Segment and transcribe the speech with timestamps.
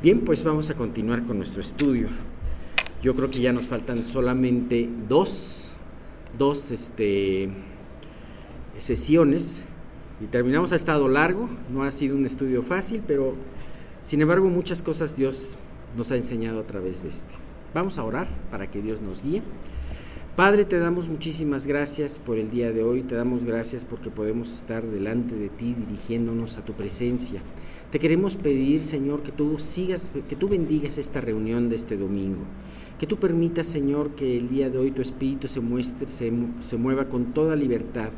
[0.00, 2.06] Bien, pues vamos a continuar con nuestro estudio.
[3.02, 5.70] Yo creo que ya nos faltan solamente dos,
[6.38, 7.48] dos este,
[8.78, 9.62] sesiones
[10.20, 10.70] y terminamos.
[10.70, 13.34] Ha estado largo, no ha sido un estudio fácil, pero
[14.04, 15.58] sin embargo muchas cosas Dios
[15.96, 17.34] nos ha enseñado a través de este.
[17.74, 19.42] Vamos a orar para que Dios nos guíe.
[20.38, 24.52] Padre, te damos muchísimas gracias por el día de hoy, te damos gracias porque podemos
[24.52, 27.42] estar delante de ti dirigiéndonos a tu presencia.
[27.90, 32.44] Te queremos pedir, Señor, que tú sigas, que tú bendigas esta reunión de este domingo.
[33.00, 36.30] Que tú permitas, Señor, que el día de hoy tu espíritu se muestre, se,
[36.78, 38.10] mueva con toda libertad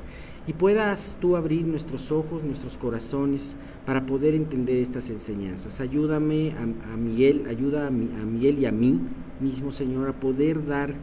[0.47, 5.81] y puedas tú abrir nuestros ojos, nuestros corazones para poder entender estas enseñanzas.
[5.81, 9.01] Ayúdame a, Miguel, ayuda a, a Miguel y a mí
[9.41, 10.95] mismo, Señor, a poder dar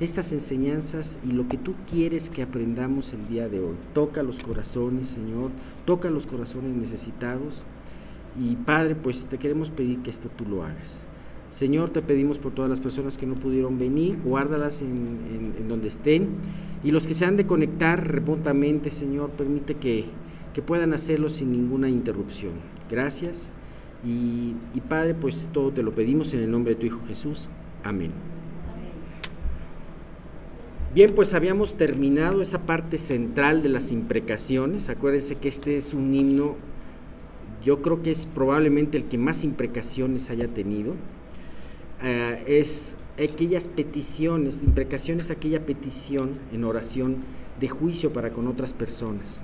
[0.00, 3.76] estas enseñanzas y lo que tú quieres que aprendamos el día de hoy.
[3.92, 5.50] Toca los corazones, Señor,
[5.84, 7.64] toca los corazones necesitados
[8.40, 11.04] y Padre, pues te queremos pedir que esto tú lo hagas.
[11.50, 16.28] Señor, te pedimos por todas las personas que no pudieron venir, guárdalas en, donde estén.
[16.84, 20.06] Y los que se han de conectar remotamente, Señor, permite que,
[20.64, 22.52] puedan hacerlo sin ninguna interrupción.
[22.90, 23.48] Gracias.
[24.04, 24.54] Y
[24.88, 27.50] Padre, pues todo te lo pedimos en el nombre de tu Hijo Jesús.
[27.82, 28.29] Amén.
[30.94, 34.88] Bien, pues habíamos terminado esa parte central de las imprecaciones.
[34.88, 36.56] Acuérdense que este es un himno
[37.64, 40.94] yo creo que es probablemente el que más imprecaciones haya tenido,
[42.02, 47.16] eh, es aquellas peticiones, imprecaciones, aquella petición en oración
[47.60, 49.42] de juicio para con otras personas.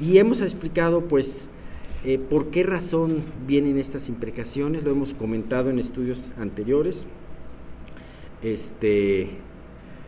[0.00, 1.50] Y hemos explicado pues
[2.04, 7.06] eh, por qué razón vienen estas imprecaciones, lo hemos comentado en estudios anteriores.
[8.42, 9.30] Este,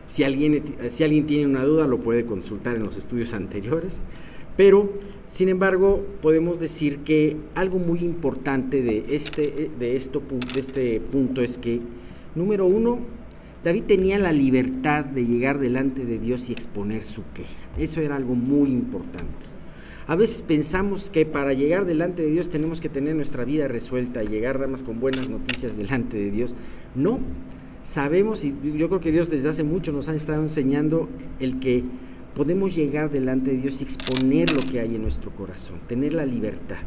[0.07, 4.01] si alguien, si alguien tiene una duda lo puede consultar en los estudios anteriores.
[4.55, 4.91] Pero,
[5.27, 10.21] sin embargo, podemos decir que algo muy importante de este, de esto,
[10.53, 11.79] de este punto es que,
[12.33, 12.99] número uno,
[13.63, 17.53] David tenía la libertad de llegar delante de Dios y exponer su queja.
[17.77, 19.47] Eso era algo muy importante.
[20.07, 24.23] A veces pensamos que para llegar delante de Dios tenemos que tener nuestra vida resuelta
[24.23, 26.55] y llegar nada más con buenas noticias delante de Dios.
[26.95, 27.19] No,
[27.87, 31.07] sabemos y yo creo que Dios desde hace mucho nos ha estado enseñando
[31.39, 31.85] el que
[32.35, 36.25] podemos llegar delante de Dios y exponer lo que hay en nuestro corazón, tener la
[36.25, 36.79] libertad.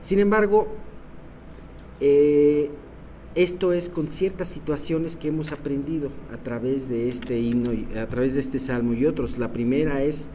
[0.00, 0.68] Sin embargo,
[2.00, 2.70] eh,
[3.34, 8.32] esto es con ciertas situaciones que hemos aprendido a través de este himno, a través
[8.32, 9.36] de este salmo y otros.
[9.36, 10.30] La primera es,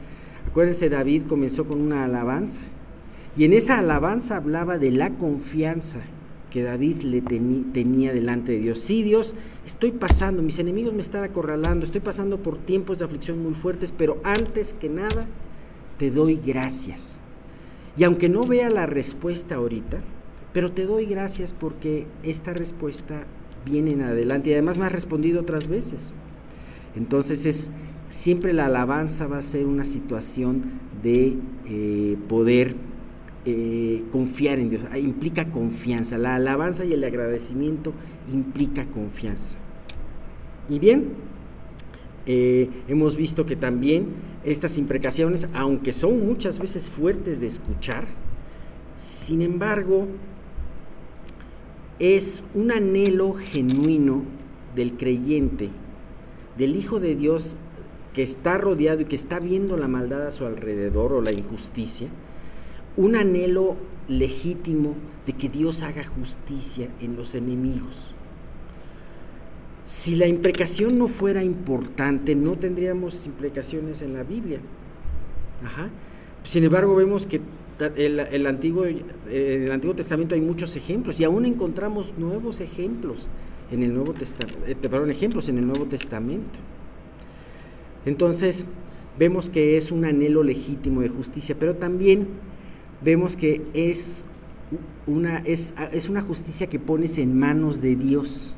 [0.48, 2.62] acuérdense, David comenzó con una alabanza
[3.36, 6.02] y en esa alabanza hablaba de la confianza
[6.58, 8.80] que David le tenía delante de Dios.
[8.80, 13.44] Sí, Dios, estoy pasando, mis enemigos me están acorralando, estoy pasando por tiempos de aflicción
[13.44, 15.28] muy fuertes, pero antes que nada,
[16.00, 17.20] te doy gracias.
[17.96, 20.02] Y aunque no vea la respuesta ahorita,
[20.52, 23.28] pero te doy gracias porque esta respuesta
[23.64, 26.16] viene en adelante y además me has respondido otras veces.
[26.96, 27.70] Entonces es
[28.08, 30.64] siempre la alabanza va a ser una situación
[31.04, 31.38] de
[31.68, 32.74] eh, poder
[33.50, 36.18] eh, confiar en Dios, ah, implica confianza.
[36.18, 37.94] La alabanza y el agradecimiento
[38.34, 39.56] implica confianza.
[40.68, 41.14] Y bien,
[42.26, 44.08] eh, hemos visto que también
[44.44, 48.06] estas imprecaciones, aunque son muchas veces fuertes de escuchar,
[48.98, 50.08] sin embargo,
[52.00, 54.24] es un anhelo genuino
[54.76, 55.70] del creyente,
[56.58, 57.56] del Hijo de Dios
[58.12, 62.10] que está rodeado y que está viendo la maldad a su alrededor o la injusticia,
[62.98, 63.76] un anhelo
[64.08, 68.14] legítimo de que Dios haga justicia en los enemigos.
[69.86, 74.60] Si la imprecación no fuera importante, no tendríamos imprecaciones en la Biblia.
[76.44, 77.40] Sin embargo, vemos que
[77.96, 83.30] el, en el Antiguo Testamento hay muchos ejemplos y aún encontramos nuevos ejemplos
[83.72, 86.60] en el Nuevo Testamento, eh, ejemplos en el Nuevo Testamento.
[88.06, 88.66] Entonces,
[89.18, 92.28] vemos que es un anhelo legítimo de justicia, pero también
[93.02, 94.26] vemos que es
[95.06, 95.74] una, es,
[96.10, 98.56] una justicia que pones en manos de Dios.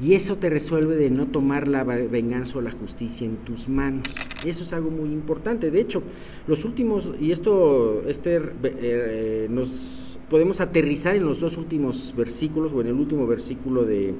[0.00, 4.06] Y eso te resuelve de no tomar la venganza o la justicia en tus manos.
[4.46, 5.72] Eso es algo muy importante.
[5.72, 6.04] De hecho,
[6.46, 12.80] los últimos, y esto este, eh, nos podemos aterrizar en los dos últimos versículos, o
[12.80, 14.10] en el último versículo de,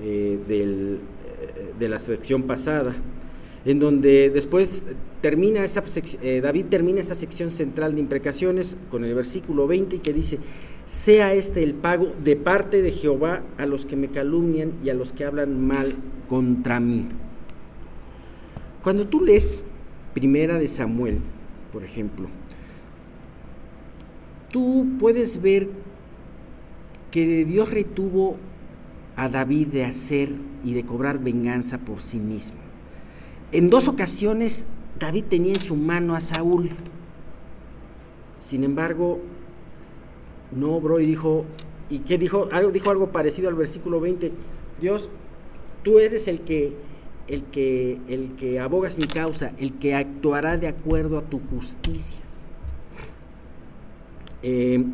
[0.00, 0.98] eh, eh,
[1.78, 2.96] de la sección pasada
[3.64, 4.84] en donde después
[5.20, 5.82] termina esa,
[6.22, 10.38] eh, David termina esa sección central de imprecaciones con el versículo 20 que dice,
[10.86, 14.94] sea este el pago de parte de Jehová a los que me calumnian y a
[14.94, 15.94] los que hablan mal
[16.28, 17.06] contra mí.
[18.82, 19.66] Cuando tú lees
[20.14, 21.20] Primera de Samuel,
[21.72, 22.28] por ejemplo,
[24.50, 25.68] tú puedes ver
[27.10, 28.38] que Dios retuvo
[29.16, 30.30] a David de hacer
[30.64, 32.69] y de cobrar venganza por sí mismo.
[33.52, 34.66] En dos ocasiones
[34.98, 36.70] David tenía en su mano a Saúl.
[38.38, 39.20] Sin embargo,
[40.52, 41.44] no obró y dijo,
[41.88, 42.48] ¿y qué dijo?
[42.52, 44.32] Algo, dijo algo parecido al versículo 20.
[44.80, 45.10] Dios,
[45.82, 46.76] tú eres el que,
[47.26, 52.20] el que, el que abogas mi causa, el que actuará de acuerdo a tu justicia.
[54.42, 54.84] Eh,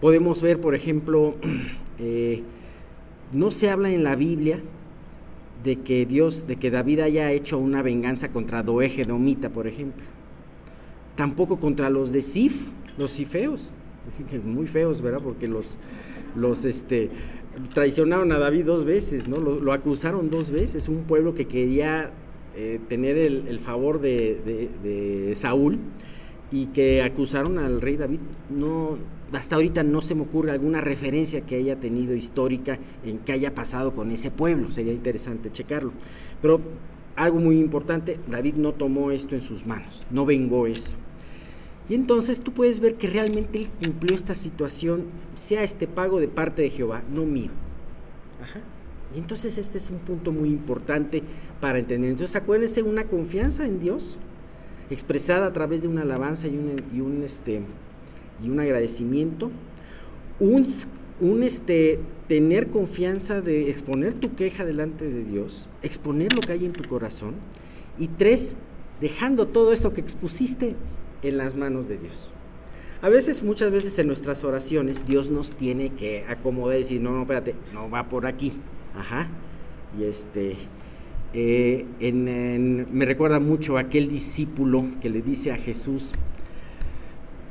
[0.00, 1.36] podemos ver, por ejemplo,
[1.98, 2.42] eh,
[3.32, 4.62] no se habla en la Biblia
[5.62, 10.04] de que Dios, de que David haya hecho una venganza contra Doeje Domita, por ejemplo.
[11.16, 12.68] Tampoco contra los de Sif,
[12.98, 13.72] los sifeos,
[14.44, 15.20] muy feos, ¿verdad?
[15.22, 15.78] Porque los,
[16.34, 17.10] los este,
[17.74, 19.36] traicionaron a David dos veces, ¿no?
[19.38, 22.10] Lo, acusaron dos veces, un pueblo que quería
[22.56, 25.78] eh, tener el, favor de, de Saúl
[26.50, 28.20] y que acusaron al rey David.
[28.48, 28.96] No,
[29.32, 33.54] hasta ahorita no se me ocurre alguna referencia que haya tenido histórica en que haya
[33.54, 34.72] pasado con ese pueblo.
[34.72, 35.92] Sería interesante checarlo.
[36.42, 36.60] Pero
[37.16, 40.96] algo muy importante, David no tomó esto en sus manos, no vengó eso.
[41.88, 46.28] Y entonces tú puedes ver que realmente él cumplió esta situación, sea este pago de
[46.28, 47.50] parte de Jehová, no mío.
[49.14, 51.22] Y entonces este es un punto muy importante
[51.60, 52.10] para entender.
[52.10, 54.18] Entonces acuérdense, una confianza en Dios
[54.88, 57.60] expresada a través de una alabanza y un, y un este,
[58.42, 59.50] y un agradecimiento,
[60.38, 66.64] un, este, tener confianza de exponer tu queja delante de Dios, exponer lo que hay
[66.64, 67.34] en tu corazón,
[67.98, 68.56] y tres,
[69.00, 70.76] dejando todo esto que expusiste
[71.22, 72.32] en las manos de Dios.
[73.02, 77.12] A veces, muchas veces en nuestras oraciones, Dios nos tiene que acomodar y decir, no,
[77.12, 78.52] no, espérate, no va por aquí.
[78.94, 79.28] Ajá.
[79.98, 80.56] Y este,
[81.32, 86.12] eh, me recuerda mucho aquel discípulo que le dice a Jesús,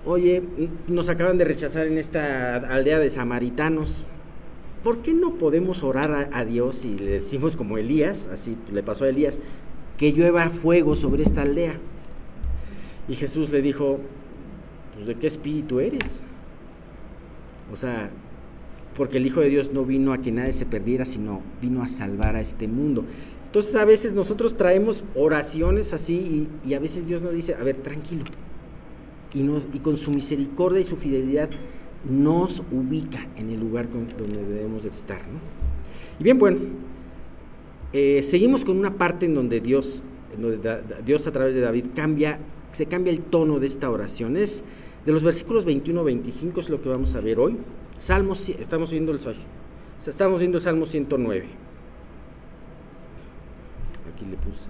[0.06, 0.44] oye,
[0.88, 4.04] nos acaban de rechazar en esta aldea de samaritanos.
[4.84, 9.04] ¿Por qué no podemos orar a, Dios y le decimos como Elías, así le pasó
[9.04, 9.40] a Elías,
[9.98, 11.78] que llueva fuego sobre esta aldea?
[13.10, 14.00] Y Jesús le dijo,
[14.94, 16.22] pues de qué espíritu eres.
[17.74, 18.10] O sea,
[18.96, 21.88] porque el Hijo de Dios no vino a que nadie se perdiera, sino vino a
[21.88, 23.04] salvar a este mundo.
[23.48, 27.64] Entonces a veces nosotros traemos oraciones así y, y a veces Dios nos dice, a
[27.64, 28.24] ver, tranquilo,
[29.34, 31.50] y, con su misericordia y su fidelidad
[32.10, 35.22] nos ubica en el lugar donde debemos de estar.
[36.20, 36.60] Y bien, bueno,
[37.94, 40.04] eh, seguimos con una parte en donde Dios,
[41.06, 42.40] Dios a través de David cambia,
[42.72, 44.38] se cambia el tono de esta oración.
[44.38, 44.64] Es
[45.06, 47.58] de los versículos 21 25 es lo que vamos a ver hoy.
[47.98, 49.20] Salmos, estamos viendo el
[50.08, 51.46] Estamos viendo el Salmo 109.
[54.14, 54.70] Aquí le puse.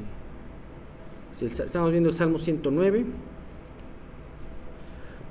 [1.64, 3.06] Estamos viendo el Salmo 109.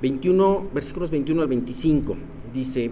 [0.01, 2.17] 21, versículos 21 al 25.
[2.53, 2.91] Dice,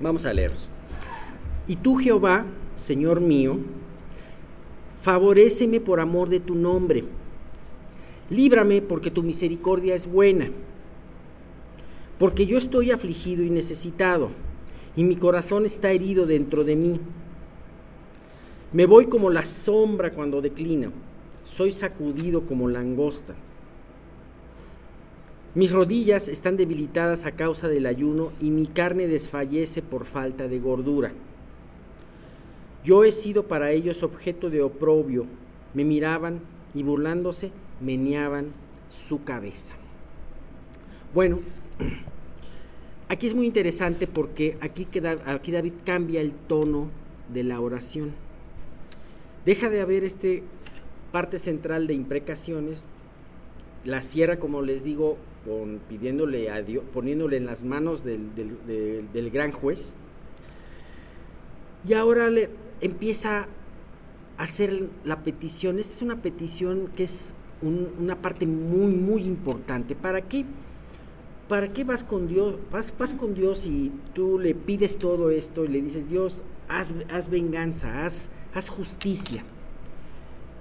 [0.00, 0.68] vamos a leerlos.
[1.66, 2.46] Y tú, Jehová,
[2.76, 3.58] Señor mío,
[5.02, 7.04] favoréceme por amor de tu nombre.
[8.30, 10.50] Líbrame porque tu misericordia es buena.
[12.18, 14.30] Porque yo estoy afligido y necesitado,
[14.96, 17.00] y mi corazón está herido dentro de mí.
[18.70, 20.92] Me voy como la sombra cuando declino,
[21.42, 23.34] soy sacudido como langosta.
[25.54, 30.58] Mis rodillas están debilitadas a causa del ayuno y mi carne desfallece por falta de
[30.58, 31.12] gordura.
[32.84, 35.24] Yo he sido para ellos objeto de oprobio.
[35.72, 36.40] Me miraban
[36.74, 38.52] y burlándose meneaban
[38.90, 39.74] su cabeza.
[41.14, 41.40] Bueno,
[43.08, 46.88] aquí es muy interesante porque aquí David cambia el tono
[47.32, 48.27] de la oración.
[49.48, 50.42] Deja de haber este
[51.10, 52.84] parte central de imprecaciones,
[53.82, 55.16] la cierra, como les digo,
[55.88, 59.94] pidiéndole a Dios, poniéndole en las manos del, gran juez.
[61.88, 62.50] Y ahora le
[62.82, 63.48] empieza
[64.36, 65.78] a hacer la petición.
[65.78, 69.96] Esta es una petición que es una parte muy, muy importante.
[69.96, 70.44] ¿Para qué?
[71.48, 72.56] ¿Para qué vas con Dios?
[72.70, 77.28] Vas, vas con Dios y tú le pides todo esto y le dices, Dios, haz,
[77.30, 78.28] venganza, haz,
[78.68, 79.44] justicia.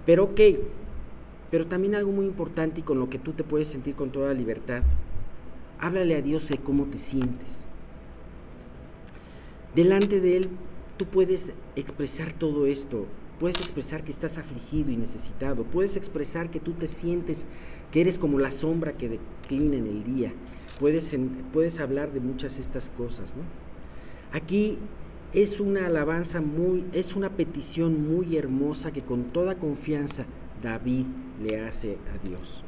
[0.05, 0.41] Pero ok,
[1.51, 4.33] pero también algo muy importante y con lo que tú te puedes sentir con toda
[4.33, 4.83] libertad,
[5.79, 7.65] háblale a Dios de cómo te sientes.
[9.75, 10.49] Delante de Él
[10.97, 13.05] tú puedes expresar todo esto,
[13.39, 17.45] puedes expresar que estás afligido y necesitado, puedes expresar que tú te sientes
[17.91, 20.33] que eres como la sombra que declina en el día,
[20.79, 21.15] puedes,
[21.53, 23.35] puedes hablar de muchas estas cosas.
[23.35, 23.43] ¿no?
[24.31, 24.77] Aquí
[25.33, 30.25] es una alabanza muy, es una petición muy hermosa que con toda confianza
[30.61, 31.05] David
[31.41, 32.63] le hace a Dios.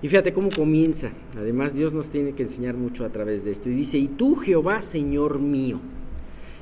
[0.00, 1.10] Y fíjate cómo comienza.
[1.36, 3.68] Además, Dios nos tiene que enseñar mucho a través de esto.
[3.68, 5.80] Y dice, y tú Jehová, Señor mío.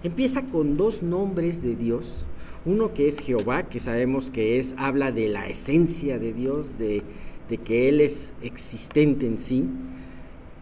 [0.03, 2.27] Empieza con dos nombres de Dios.
[2.65, 7.03] Uno que es Jehová, que sabemos que es, habla de la esencia de Dios, de,
[7.51, 9.69] de que Él es existente en sí.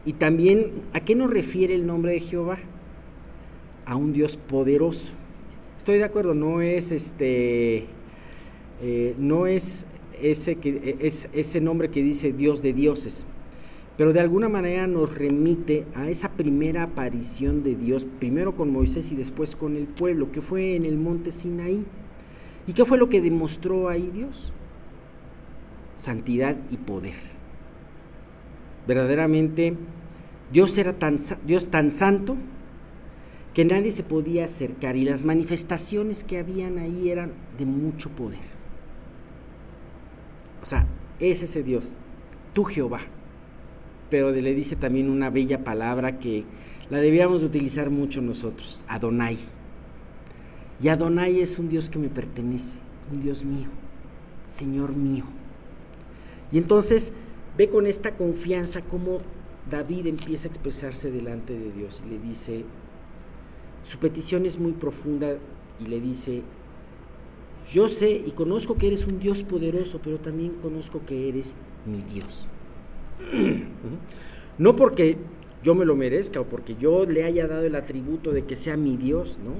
[0.05, 2.59] Y también, ¿a qué nos refiere el nombre de Jehová?
[3.87, 5.13] A un Dios poderoso.
[5.77, 7.85] Estoy de acuerdo, no es este,
[8.81, 9.87] eh, no es
[10.23, 13.27] ese, que, es ese nombre que dice Dios de dioses,
[13.99, 19.13] pero de alguna manera nos remite a esa primera aparición de Dios, primero con Moisés
[19.13, 21.85] y después con el pueblo, que fue en el monte Sinaí.
[22.67, 24.53] ¿Y qué fue lo que demostró ahí Dios?
[25.97, 27.35] Santidad y poder.
[28.87, 29.75] Verdaderamente,
[30.53, 32.37] Dios era tan, Dios tan santo
[33.55, 38.41] que nadie se podía acercar y las manifestaciones que habían ahí eran de mucho poder.
[40.61, 40.87] O sea,
[41.21, 41.93] es ese Dios,
[42.53, 43.01] tú Jehová.
[44.11, 46.45] Pero le dice también una bella palabra que
[46.91, 49.39] la debíamos de utilizar mucho nosotros, Adonai.
[50.83, 52.79] Y Adonai es un Dios que me pertenece,
[53.13, 53.69] un Dios mío,
[54.47, 55.25] Señor mío.
[56.51, 57.13] Y entonces
[57.57, 59.19] ve con esta confianza cómo
[59.71, 62.65] David empieza a expresarse delante de Dios y le dice,
[63.85, 65.37] su petición es muy profunda
[65.79, 66.43] y le dice,
[67.73, 71.55] yo sé y conozco que eres un Dios poderoso, pero también conozco que eres
[71.87, 72.47] mi Dios.
[74.59, 75.17] no porque
[75.63, 78.77] yo me lo merezca o porque yo le haya dado el atributo de que sea
[78.77, 79.53] mi Dios, ¿no?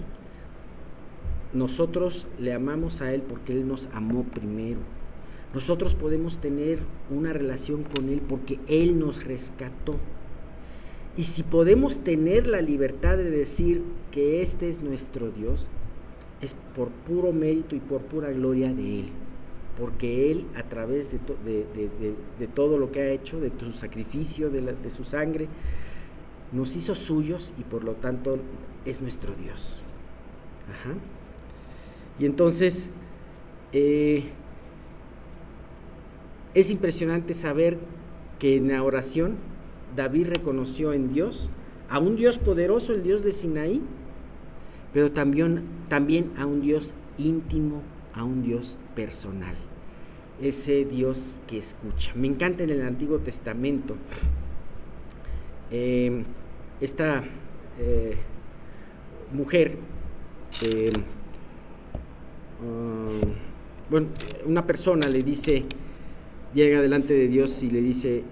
[1.59, 4.81] Nosotros le amamos a Él porque Él nos amó primero.
[5.55, 9.95] Nosotros podemos tener una relación con Él porque Él nos rescató.
[11.17, 15.69] Y si podemos tener la libertad de decir que este es nuestro Dios,
[16.41, 19.07] es por puro mérito y por pura gloria de Él.
[19.79, 25.05] Porque Él, a través de, todo lo que ha hecho, de su sacrificio, de, su
[25.05, 25.49] sangre,
[26.53, 28.39] nos hizo suyos y por lo tanto
[28.85, 29.83] es nuestro Dios.
[32.19, 32.89] Y entonces,
[33.73, 34.25] eh,
[36.55, 37.79] es impresionante saber
[38.39, 39.37] que en la oración
[39.97, 41.49] David reconoció en Dios
[41.89, 43.81] a un Dios poderoso, el Dios de Sinaí,
[44.93, 47.83] pero también, a un Dios íntimo,
[48.15, 49.55] a un Dios personal,
[50.41, 52.13] ese Dios que escucha.
[52.15, 53.97] Me encanta en el Antiguo Testamento
[55.71, 56.25] eh,
[56.81, 57.25] esta
[57.79, 58.17] eh,
[59.33, 59.77] mujer,
[60.63, 60.93] eh,
[62.63, 63.27] ah,
[63.91, 64.09] bueno,
[64.47, 65.65] una persona le dice,
[66.55, 68.23] llega delante de Dios y le dice,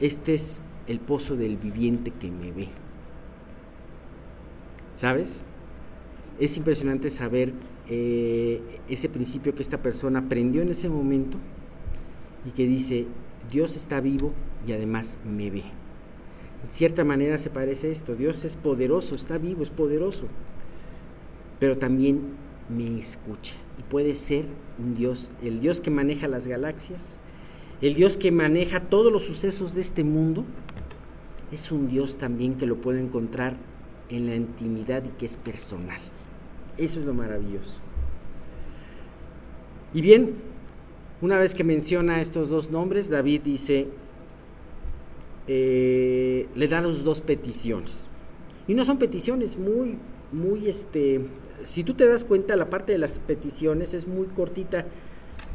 [0.00, 2.68] este es el pozo del viviente que me ve.
[4.94, 5.44] ¿Sabes?
[6.38, 7.52] es impresionante saber
[7.88, 11.38] eh, ese principio que esta persona aprendió en ese momento
[12.46, 13.06] y que dice,
[13.50, 14.32] Dios está vivo
[14.66, 15.62] y además me ve.
[16.64, 20.24] En cierta manera se parece esto, Dios es poderoso, está vivo, es poderoso,
[21.58, 22.20] pero también
[22.68, 23.54] me escucha.
[23.78, 24.46] Y puede ser
[24.78, 27.18] un Dios, el Dios que maneja las galaxias,
[27.80, 30.44] el Dios que maneja todos los sucesos de este mundo,
[31.52, 33.56] es un Dios también que lo puede encontrar
[34.08, 36.00] en la intimidad y que es personal.
[36.78, 37.80] Eso es lo maravilloso.
[39.94, 40.34] Y bien,
[41.20, 43.88] una vez que menciona estos dos nombres, David dice,
[45.46, 48.08] eh, le da las dos peticiones.
[48.66, 49.98] Y no son peticiones muy,
[50.32, 51.20] muy, este,
[51.64, 54.86] si tú te das cuenta, la parte de las peticiones es muy cortita,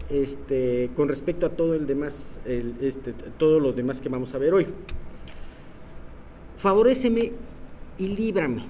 [0.10, 4.54] este, con respecto a todo el demás, este, todo lo demás que vamos a ver
[4.54, 4.68] hoy.
[6.58, 7.34] Favoréceme
[7.98, 8.66] y líbrame.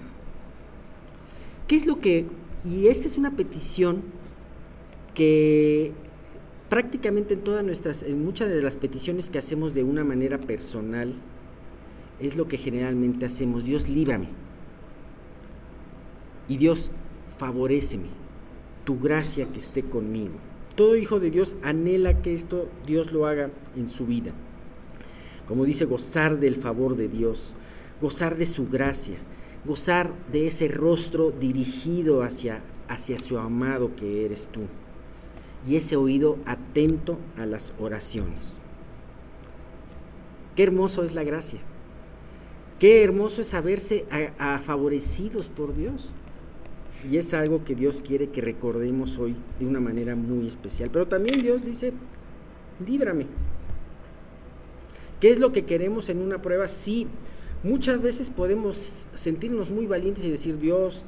[1.68, 2.26] ¿Qué es lo que...
[2.66, 4.02] Y esta es una petición
[5.14, 5.94] que
[6.70, 11.14] prácticamente en todas nuestras, en muchas de las peticiones que hacemos de una manera personal,
[12.20, 13.64] es lo que generalmente hacemos.
[13.64, 14.28] Dios líbrame.
[16.48, 16.92] Y Dios
[17.38, 18.08] favoreceme.
[18.86, 20.36] Tu gracia que esté conmigo.
[20.76, 24.34] Todo hijo de Dios anhela que esto Dios lo haga en su vida.
[25.48, 27.56] Como dice, gozar del favor de Dios,
[28.02, 29.18] gozar de su gracia
[29.68, 34.62] gozar de ese rostro dirigido hacia, hacia su amado que eres tú
[35.68, 38.60] y ese oído atento a las oraciones.
[40.56, 41.60] Qué hermoso es la gracia.
[42.80, 44.06] Qué hermoso es saberse
[44.64, 46.14] favorecidos por Dios.
[47.10, 50.90] Y es algo que Dios quiere que recordemos hoy de una manera muy especial.
[50.92, 51.92] Pero también Dios dice,
[52.86, 53.28] líbrame.
[55.20, 56.68] ¿Qué es lo que queremos en una prueba?
[56.68, 57.08] Sí,
[57.64, 61.06] Muchas veces podemos sentirnos muy valientes y decir, Dios,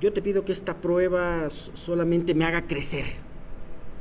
[0.00, 3.04] yo te pido que esta prueba solamente me haga crecer.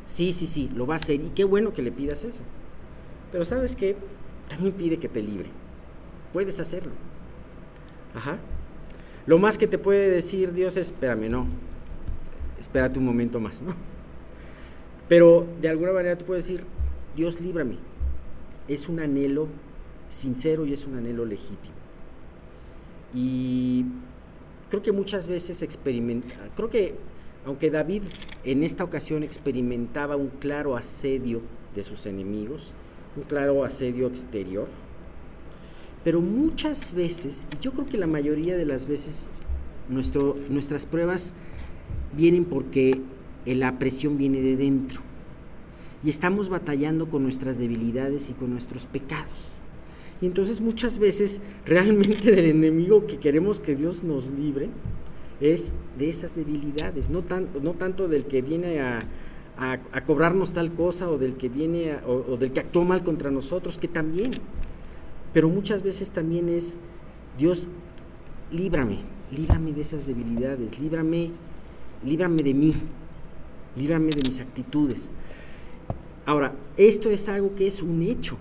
[0.06, 1.22] Sí, sí, sí, lo va a hacer.
[1.22, 2.42] Y qué bueno que le pidas eso.
[3.32, 3.96] Pero sabes qué?
[4.50, 5.50] También pide que te libre.
[6.34, 6.92] Puedes hacerlo.
[8.14, 8.40] Ajá.
[9.26, 11.48] Lo más que te puede decir Dios es, espérame, no.
[12.60, 13.74] Espérate un momento más, ¿no?
[15.08, 16.66] Pero de alguna manera tú puedes decir,
[17.16, 17.78] Dios líbrame.
[18.68, 19.48] Es un anhelo
[20.12, 21.74] sincero y es un anhelo legítimo.
[23.14, 23.86] Y
[24.70, 26.96] creo que muchas veces experimenta, creo que
[27.46, 28.04] aunque David
[28.44, 31.42] en esta ocasión experimentaba un claro asedio
[31.76, 32.74] de sus enemigos,
[33.16, 34.68] un claro asedio exterior,
[36.04, 39.30] pero muchas veces, y yo creo que la mayoría de las veces,
[39.90, 41.34] nuestro, nuestras pruebas
[42.16, 43.02] vienen porque
[43.46, 45.02] la presión viene de dentro.
[46.04, 49.51] Y estamos batallando con nuestras debilidades y con nuestros pecados.
[50.22, 54.70] Y entonces muchas veces realmente del enemigo que queremos que Dios nos libre
[55.42, 57.24] es de esas debilidades, no,
[57.62, 59.00] no tanto del que viene a,
[60.08, 63.88] cobrarnos tal cosa o del que viene o, del que actuó mal contra nosotros, que
[63.88, 64.32] también.
[65.34, 66.78] Pero muchas veces también es,
[67.38, 67.70] Dios,
[68.52, 69.00] líbrame,
[69.32, 71.32] líbrame de esas debilidades, líbrame,
[72.04, 72.74] líbrame de mí,
[73.76, 75.10] líbrame de mis actitudes.
[76.26, 78.38] Ahora, esto es algo que es un hecho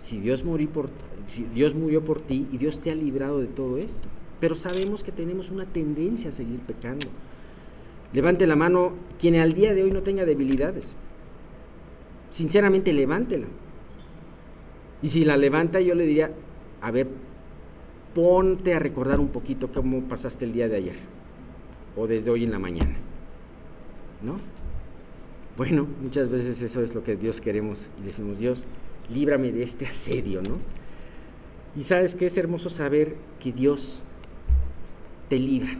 [0.00, 0.88] si Dios, murió por
[2.22, 4.08] ti y Dios te ha librado de todo esto.
[4.40, 7.06] Pero sabemos que tenemos una tendencia a seguir pecando.
[8.14, 10.96] Levante la mano quien al día de hoy no tenga debilidades.
[12.30, 13.46] Sinceramente, levántela.
[15.02, 16.32] Y si la levanta, yo le diría,
[16.80, 17.06] a ver,
[18.14, 20.96] ponte a recordar un poquito cómo pasaste el día de ayer
[21.94, 22.96] o desde hoy en la mañana.
[24.22, 24.36] ¿No?
[25.58, 28.66] Bueno, muchas veces eso es lo que Dios queremos y decimos, Dios,
[29.12, 30.58] líbrame de este asedio, ¿no?
[31.76, 34.02] Y sabes que es hermoso saber que Dios
[35.28, 35.76] te libra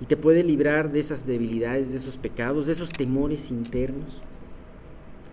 [0.00, 4.22] y te puede librar de esas debilidades, de esos pecados, de esos temores internos.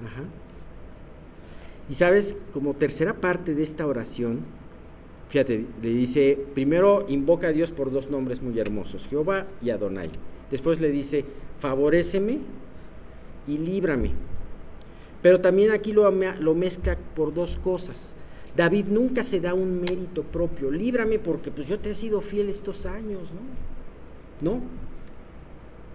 [0.04, 0.24] Ajá.
[1.90, 4.42] Y sabes, como tercera parte de esta oración,
[5.30, 10.10] fíjate, le dice, primero invoca a Dios por dos nombres muy hermosos, Jehová y Adonai.
[10.52, 11.24] Después le dice,
[11.60, 12.40] favoréceme
[13.48, 14.12] y líbrame
[15.22, 18.16] pero también aquí lo, lo mezcla por dos cosas.
[18.56, 20.72] David nunca se da un mérito propio.
[20.72, 23.32] Líbrame porque pues yo te he sido fiel estos años,
[24.42, 24.56] ¿no?
[24.56, 24.62] No.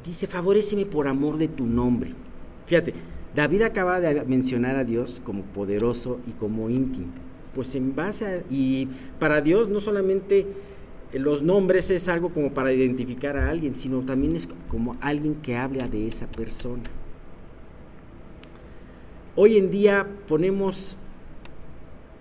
[0.05, 2.13] Dice, favoreceme por amor de tu nombre.
[2.67, 2.95] Fíjate,
[3.35, 7.13] David acaba de mencionar a Dios como poderoso y como íntimo.
[7.55, 10.47] Pues en base a, y para Dios no solamente
[11.13, 15.57] los nombres es algo como para identificar a alguien, sino también es como alguien que
[15.57, 16.83] habla de esa persona.
[19.35, 20.99] Hoy en día ponemos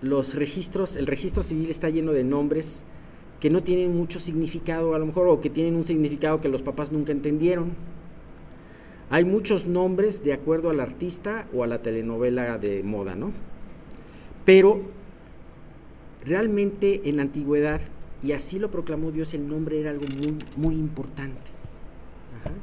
[0.00, 2.84] los registros, el registro civil está lleno de nombres
[3.38, 6.62] que no tienen mucho significado a lo mejor o que tienen un significado que los
[6.62, 7.72] papás nunca entendieron.
[9.10, 13.30] Hay muchos nombres de acuerdo al artista o a la telenovela de moda, ¿no?
[14.46, 14.80] Pero
[16.24, 17.82] realmente en la antigüedad,
[18.22, 21.50] y así lo proclamó Dios, el nombre era algo muy, muy importante.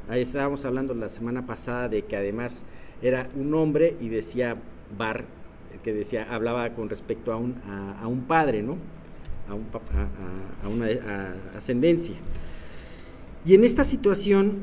[0.08, 2.64] Ahí estábamos hablando la semana pasada de que además
[3.02, 4.56] era un hombre y decía
[4.96, 5.24] Bar,
[5.82, 7.56] que decía, hablaba con respecto a un,
[8.00, 8.76] a, un padre, ¿no?
[9.48, 9.66] A, un,
[10.62, 12.14] a, una ascendencia.
[13.44, 14.58] Y en esta situación,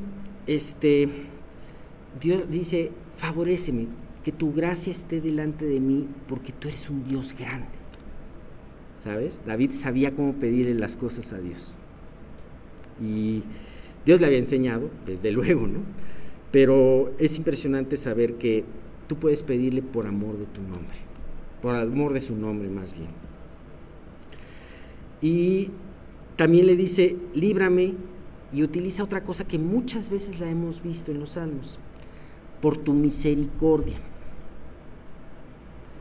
[0.45, 1.09] este,
[2.19, 3.87] Dios dice, favoreceme,
[4.23, 7.67] que tu gracia esté delante de mí, porque tú eres un Dios grande.
[9.03, 9.41] ¿Sabes?
[9.45, 11.77] David sabía cómo pedirle las cosas a Dios.
[13.01, 13.43] Y
[14.05, 15.79] Dios le había enseñado, desde luego, ¿no?
[16.51, 18.63] Pero es impresionante saber que
[19.07, 20.97] tú puedes pedirle por amor de tu nombre,
[21.61, 23.09] por amor de su nombre más bien.
[25.21, 25.71] Y
[26.35, 27.95] también le dice, líbrame,
[28.51, 31.79] y utiliza otra cosa que muchas veces la hemos visto en los salmos,
[32.61, 33.97] por tu misericordia.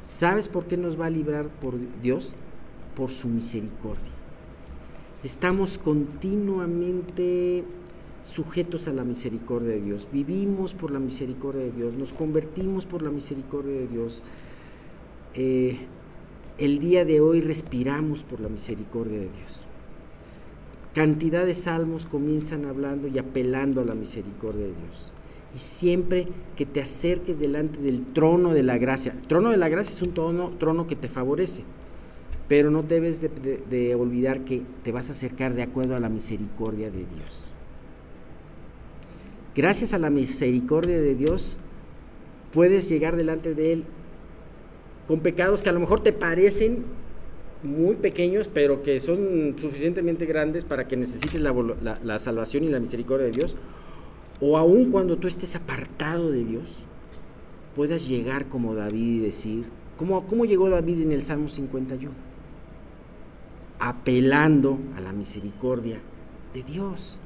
[0.02, 2.34] ¿Sabes por qué nos va a librar por Dios?
[2.94, 4.12] Por su misericordia.
[5.24, 7.64] Estamos continuamente
[8.26, 13.02] sujetos a la misericordia de Dios, vivimos por la misericordia de Dios, nos convertimos por
[13.02, 14.22] la misericordia de Dios.
[15.34, 15.78] Eh,
[16.58, 19.66] el día de hoy respiramos por la misericordia de Dios.
[20.94, 25.12] Cantidad de salmos comienzan hablando y apelando a la misericordia de Dios.
[25.54, 29.68] Y siempre que te acerques delante del trono de la gracia, el trono de la
[29.68, 31.62] gracia es un trono, trono que te favorece,
[32.48, 36.90] pero no debes de olvidar que te vas a acercar de acuerdo a la misericordia
[36.90, 37.52] de Dios
[39.56, 41.58] gracias a la misericordia de Dios,
[42.52, 43.84] puedes llegar delante de Él
[45.08, 46.84] con pecados que a lo mejor te parecen
[47.62, 53.26] muy pequeños, pero que son suficientemente grandes para que necesites la, salvación y la misericordia
[53.26, 53.56] de Dios.
[54.40, 56.84] O aun cuando tú estés apartado de Dios,
[57.74, 59.64] puedas llegar como David y decir,
[59.96, 62.10] ¿cómo, cómo llegó David en el Salmo 51?
[63.78, 66.00] Apelando a la misericordia
[66.52, 67.18] de Dios.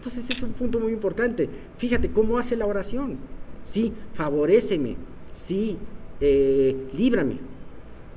[0.00, 1.46] Entonces es un punto muy importante.
[1.76, 3.18] Fíjate cómo hace la oración.
[3.62, 4.96] Sí, favoreceme.
[5.30, 5.76] Sí,
[6.20, 7.36] eh, líbrame.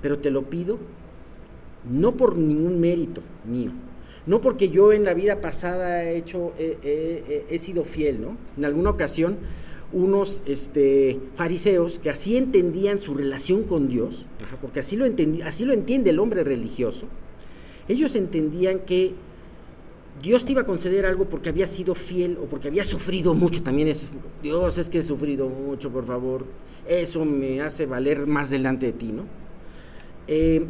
[0.02, 0.80] Pero te lo pido
[1.90, 3.72] no por ningún mérito mío,
[4.26, 8.38] no porque yo en la vida pasada he hecho, he sido fiel, ¿no?
[8.58, 9.38] En alguna ocasión
[9.92, 14.26] unos este, fariseos que así entendían su relación con Dios,
[14.62, 15.06] porque así lo,
[15.46, 17.08] así lo entiende el hombre religioso,
[17.90, 19.14] ellos entendían que
[20.24, 23.62] Dios te iba a conceder algo porque había sido fiel o porque había sufrido mucho.
[23.62, 24.10] También es,
[24.42, 26.46] Dios, es que he sufrido mucho, por favor.
[26.88, 29.24] Eso me hace valer más delante de ti, ¿no?
[30.28, 30.66] Eh,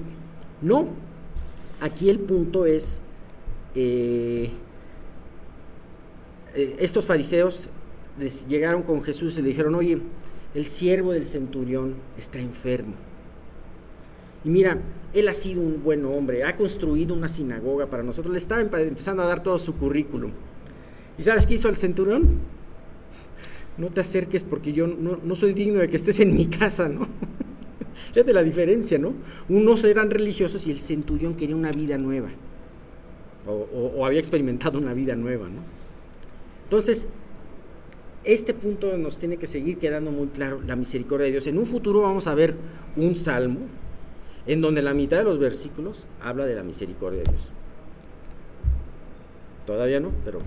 [0.64, 0.88] no,
[1.80, 3.00] aquí el punto es,
[3.76, 4.50] eh,
[6.56, 7.70] eh, estos fariseos
[8.48, 10.00] llegaron con Jesús y le dijeron, oye,
[10.56, 12.96] el siervo del centurión está enfermo.
[14.44, 14.78] Y mira,
[15.14, 19.24] él ha sido un buen hombre, ha construido una sinagoga para nosotros, le estaba empezando
[19.24, 20.32] a dar todo su currículum.
[21.18, 22.40] ¿Y sabes qué hizo el centurión?
[23.78, 27.08] No te acerques porque yo no, soy digno de que estés en mi casa, ¿no?
[28.14, 29.14] Fíjate la diferencia, ¿no?
[29.50, 32.30] Unos eran religiosos y el centurión quería una vida nueva.
[33.48, 35.62] O, o había experimentado una vida nueva, ¿no?
[36.64, 37.08] Entonces,
[38.24, 41.48] este punto nos tiene que seguir quedando muy claro, la misericordia de Dios.
[41.48, 42.56] En un futuro vamos a ver
[42.96, 43.60] un salmo
[44.46, 47.52] en donde la mitad de los versículos habla de la misericordia de Dios.
[49.66, 50.40] Todavía no, pero...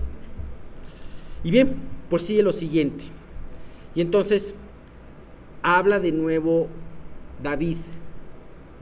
[1.43, 1.75] Y bien,
[2.09, 3.05] pues sigue lo siguiente.
[3.95, 4.53] Y entonces
[5.63, 6.67] habla de nuevo
[7.41, 7.77] David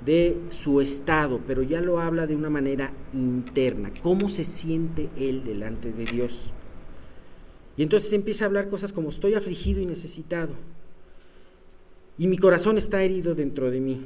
[0.06, 5.44] de su estado, pero ya lo habla de una manera interna, cómo se siente él
[5.44, 6.52] delante de Dios.
[7.78, 10.54] Y entonces empieza a hablar cosas como estoy afligido y necesitado.
[12.18, 14.06] Y mi corazón está herido dentro de mí.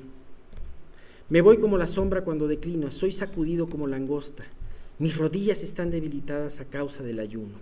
[1.29, 4.45] Me voy como la sombra cuando declino, soy sacudido como langosta.
[4.97, 7.53] Mis rodillas están debilitadas a causa del ayuno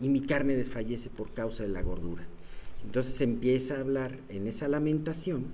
[0.00, 2.26] y mi carne desfallece por causa de la gordura.
[2.84, 5.46] Entonces empieza a hablar en esa lamentación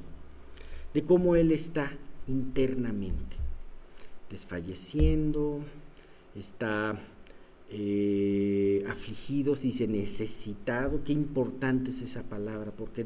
[0.94, 1.92] de cómo él está
[2.26, 3.36] internamente,
[4.30, 5.60] desfalleciendo,
[6.34, 6.98] está
[7.68, 13.04] eh, afligidos, dice necesitado, qué importante es esa palabra, porque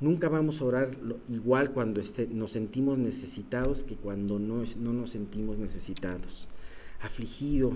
[0.00, 0.90] nunca vamos a orar
[1.28, 6.48] igual cuando este, nos sentimos necesitados que cuando no, no nos sentimos necesitados.
[7.00, 7.72] Afligido.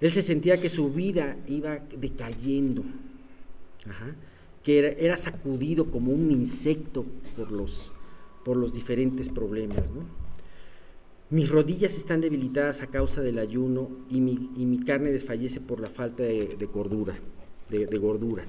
[0.00, 2.82] Él se sentía que su vida iba decayendo,
[4.62, 7.04] que era, sacudido como un insecto
[7.36, 7.92] por los,
[8.74, 9.90] diferentes problemas.
[11.28, 16.22] Mis rodillas están debilitadas a causa del ayuno y mi, carne desfallece por la falta
[16.22, 17.18] de, cordura,
[17.68, 18.44] de, gordura.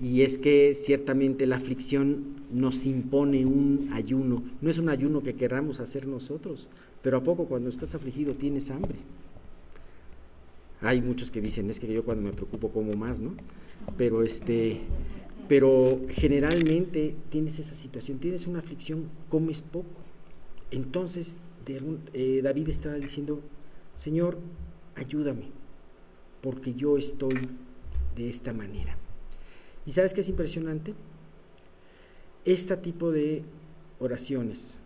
[0.00, 4.42] Y es que ciertamente la aflicción nos impone un ayuno.
[4.60, 6.70] No es un ayuno que queramos hacer nosotros,
[7.02, 8.96] pero a poco cuando estás afligido tienes hambre.
[10.80, 13.32] Hay muchos que dicen, es que yo cuando me preocupo como más, ¿no?
[13.96, 14.80] Pero este,
[15.48, 20.02] pero generalmente tienes esa situación, tienes una aflicción, comes poco.
[20.70, 21.36] Entonces
[22.12, 23.40] eh, David estaba diciendo,
[23.96, 24.38] Señor,
[24.94, 25.46] ayúdame,
[26.40, 27.34] porque yo estoy
[28.14, 28.96] de esta manera.
[29.88, 30.92] ¿Y sabes qué es impresionante?
[32.44, 33.42] Este tipo de
[34.00, 34.80] oraciones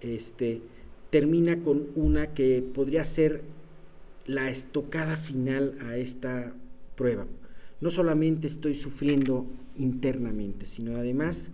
[0.00, 0.62] este,
[1.10, 3.42] termina con una que podría ser
[4.24, 6.54] la estocada final a esta
[6.94, 7.26] prueba.
[7.80, 11.50] No solamente estoy sufriendo internamente, sino además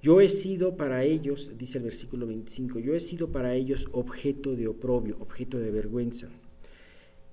[0.00, 4.56] yo he sido para ellos, dice el versículo 25, yo he sido para ellos objeto
[4.56, 6.30] de oprobio, objeto de vergüenza.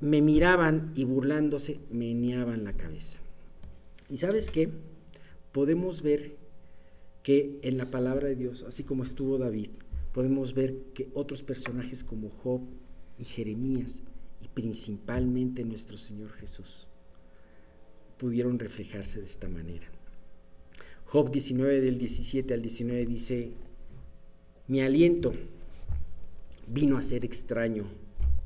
[0.02, 3.22] Me miraban y burlándose meneaban la cabeza.
[4.10, 4.70] ¿Y sabes qué?
[5.52, 6.36] Podemos ver
[7.22, 9.70] que en la palabra de Dios, así como estuvo David,
[10.14, 12.62] podemos ver que otros personajes como Job
[13.20, 14.02] y Jeremías,
[14.42, 16.88] y principalmente nuestro Señor Jesús,
[18.18, 19.86] pudieron reflejarse de esta manera.
[21.06, 23.52] Job 19 del 17 al 19 dice,
[24.68, 25.34] mi aliento
[26.68, 27.86] vino a ser extraño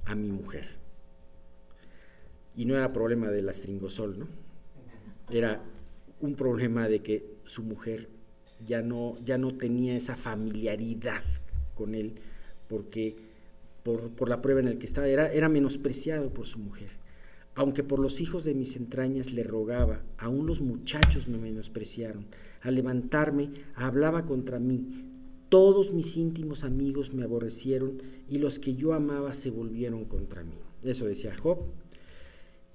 [0.05, 0.67] a mi mujer.
[2.55, 4.42] Y no era problema del astringosol, ¿no?
[5.31, 5.63] Era
[6.19, 8.09] un problema de que su mujer
[8.65, 11.23] ya no, ya no tenía esa familiaridad
[11.75, 12.15] con él,
[12.67, 13.15] porque
[13.83, 17.03] por, por la prueba en la que estaba, era, era menospreciado por su mujer
[17.55, 22.25] aunque por los hijos de mis entrañas le rogaba, aún los muchachos me menospreciaron.
[22.61, 24.89] Al levantarme, hablaba contra mí.
[25.49, 30.55] Todos mis íntimos amigos me aborrecieron y los que yo amaba se volvieron contra mí.
[30.81, 31.59] Eso decía Job.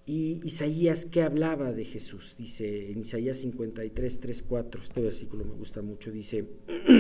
[0.09, 2.35] Y Isaías, ¿qué hablaba de Jesús?
[2.39, 6.49] Dice en Isaías 53, 3, 4, este versículo me gusta mucho, dice,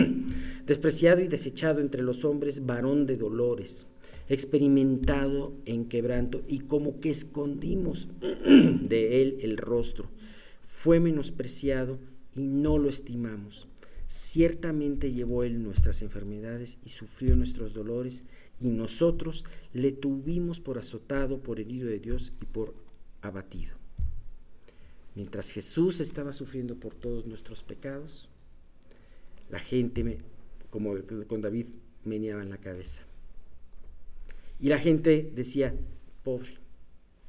[0.66, 3.87] despreciado y desechado entre los hombres, varón de dolores,
[4.29, 10.11] experimentado en quebranto, y como que escondimos de él el rostro,
[10.61, 11.99] fue menospreciado
[12.37, 13.68] y no lo estimamos.
[14.07, 18.25] Ciertamente llevó él nuestras enfermedades y sufrió nuestros dolores,
[18.61, 22.88] y nosotros le tuvimos por azotado, por herido de Dios y por
[23.22, 23.76] abatido.
[25.14, 28.28] Mientras Jesús estaba sufriendo por todos nuestros pecados,
[29.50, 30.18] la gente,
[30.70, 30.94] como
[31.26, 31.66] con David,
[32.04, 33.02] meneaba en la cabeza.
[34.61, 35.74] Y la gente decía,
[36.22, 36.54] pobre,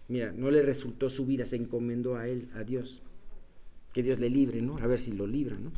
[0.08, 3.02] mira, no le resultó su vida, se encomendó a él, a Dios.
[3.94, 4.78] Que Dios le libre, ¿no?
[4.78, 5.72] A ver si lo libra, ¿no?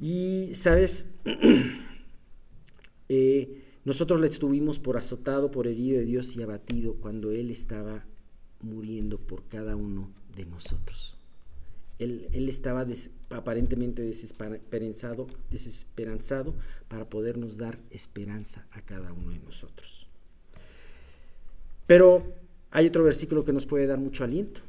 [0.00, 1.06] Y, ¿sabes?
[3.08, 8.04] Eh, nosotros le estuvimos por azotado, por herido de Dios y abatido cuando Él estaba
[8.60, 11.16] muriendo por cada uno de nosotros.
[11.98, 12.86] Él, estaba
[13.30, 16.54] aparentemente desesperanzado, desesperanzado
[16.88, 20.06] para podernos dar esperanza a cada uno de nosotros.
[21.86, 22.34] Pero
[22.70, 24.60] hay otro versículo que nos puede dar mucho aliento.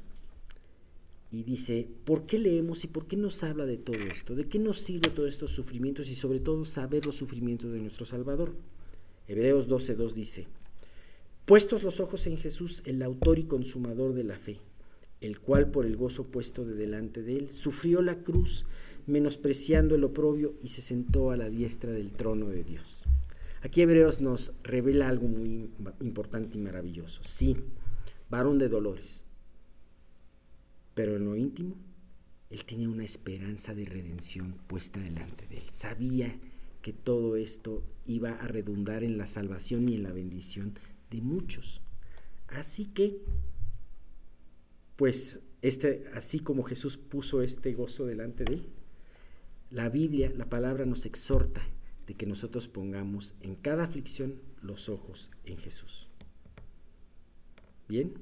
[1.29, 4.33] Y dice, ¿por qué leemos y por qué nos habla de todo esto?
[4.33, 8.05] ¿De qué nos sirve todos estos sufrimientos y sobre todo saber los sufrimientos de nuestro
[8.05, 8.53] Salvador?
[9.27, 10.47] Hebreos 12.2 dice,
[11.47, 14.59] Puestos los ojos en Jesús, el autor y consumador de la fe,
[15.21, 18.65] el cual por el gozo puesto de delante de él, sufrió la cruz,
[19.05, 23.05] menospreciando el oprobio y se sentó a la diestra del trono de Dios.
[23.61, 25.69] Aquí Hebreos nos revela algo muy
[26.01, 27.21] importante y maravilloso.
[27.23, 27.55] Sí,
[28.29, 29.23] varón de dolores,
[30.95, 31.77] pero en lo íntimo,
[32.49, 35.69] él tenía una esperanza de redención puesta delante de él.
[35.69, 36.37] Sabía
[36.81, 40.73] que todo esto iba a redundar en la salvación y en la bendición
[41.09, 41.81] de muchos.
[42.47, 43.21] Así que,
[44.95, 48.69] pues, este, así como Jesús puso este gozo delante de él,
[49.69, 51.67] la Biblia, la palabra nos exhorta
[52.05, 56.07] de que nosotros pongamos en cada aflicción los ojos en Jesús.
[57.89, 58.13] Bien.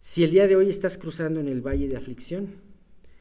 [0.00, 2.54] Si el día de hoy estás cruzando en el valle de aflicción,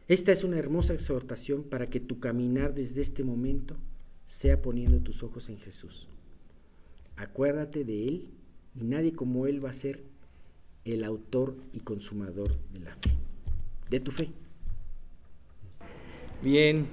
[0.08, 3.76] esta es una hermosa exhortación para que tu caminar desde este momento
[4.28, 6.10] sea poniendo tus ojos en Jesús.
[7.18, 8.30] Acuérdate de Él
[8.76, 10.04] y nadie como Él va a ser
[10.84, 13.12] el autor y consumador de la fe,
[13.90, 14.30] de tu fe.
[16.42, 16.86] Bien,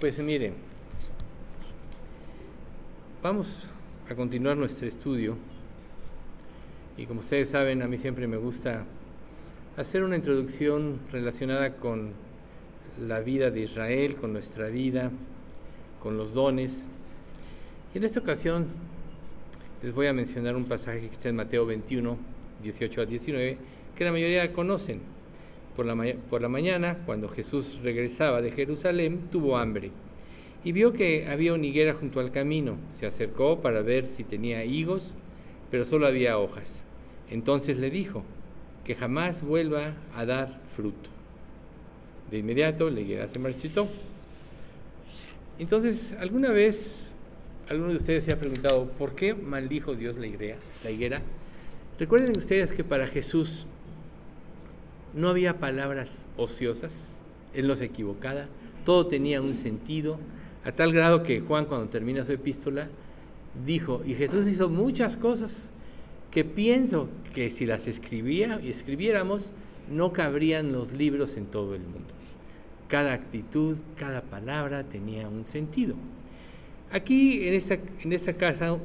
[0.00, 0.54] pues miren,
[3.22, 3.64] vamos
[4.08, 5.36] a continuar nuestro estudio
[6.96, 8.84] y como ustedes saben, a mí siempre me gusta
[9.76, 12.12] hacer una introducción relacionada con
[13.00, 15.10] la vida de Israel, con nuestra vida,
[16.02, 16.86] con los dones
[17.94, 18.68] en esta ocasión
[19.82, 22.18] les voy a mencionar un pasaje que está en Mateo 21,
[22.62, 23.58] 18 a 19,
[23.96, 25.00] que la mayoría conocen.
[25.74, 25.96] Por la,
[26.28, 29.90] por la mañana, cuando Jesús regresaba de Jerusalén, tuvo hambre
[30.62, 32.76] y vio que había una higuera junto al camino.
[32.92, 35.14] Se acercó para ver si tenía higos,
[35.70, 36.82] pero solo había hojas.
[37.30, 38.24] Entonces le dijo
[38.84, 41.10] que jamás vuelva a dar fruto.
[42.30, 43.88] De inmediato la higuera se marchitó.
[45.58, 47.09] Entonces, ¿alguna vez
[47.70, 50.56] alguno de ustedes se ha preguntado, ¿por qué maldijo Dios la higuera?
[50.82, 51.22] La higuera?
[52.00, 53.66] Recuerden ustedes que para Jesús
[55.14, 57.20] no había palabras ociosas,
[57.54, 58.46] Él no se equivocaba,
[58.84, 60.18] todo tenía un sentido,
[60.64, 62.88] a tal grado que Juan cuando termina su epístola
[63.64, 65.70] dijo, y Jesús hizo muchas cosas
[66.32, 69.52] que pienso que si las escribía y escribiéramos,
[69.88, 72.14] no cabrían los libros en todo el mundo.
[72.88, 75.94] Cada actitud, cada palabra tenía un sentido.
[76.92, 78.76] Aquí en esta, en esta casa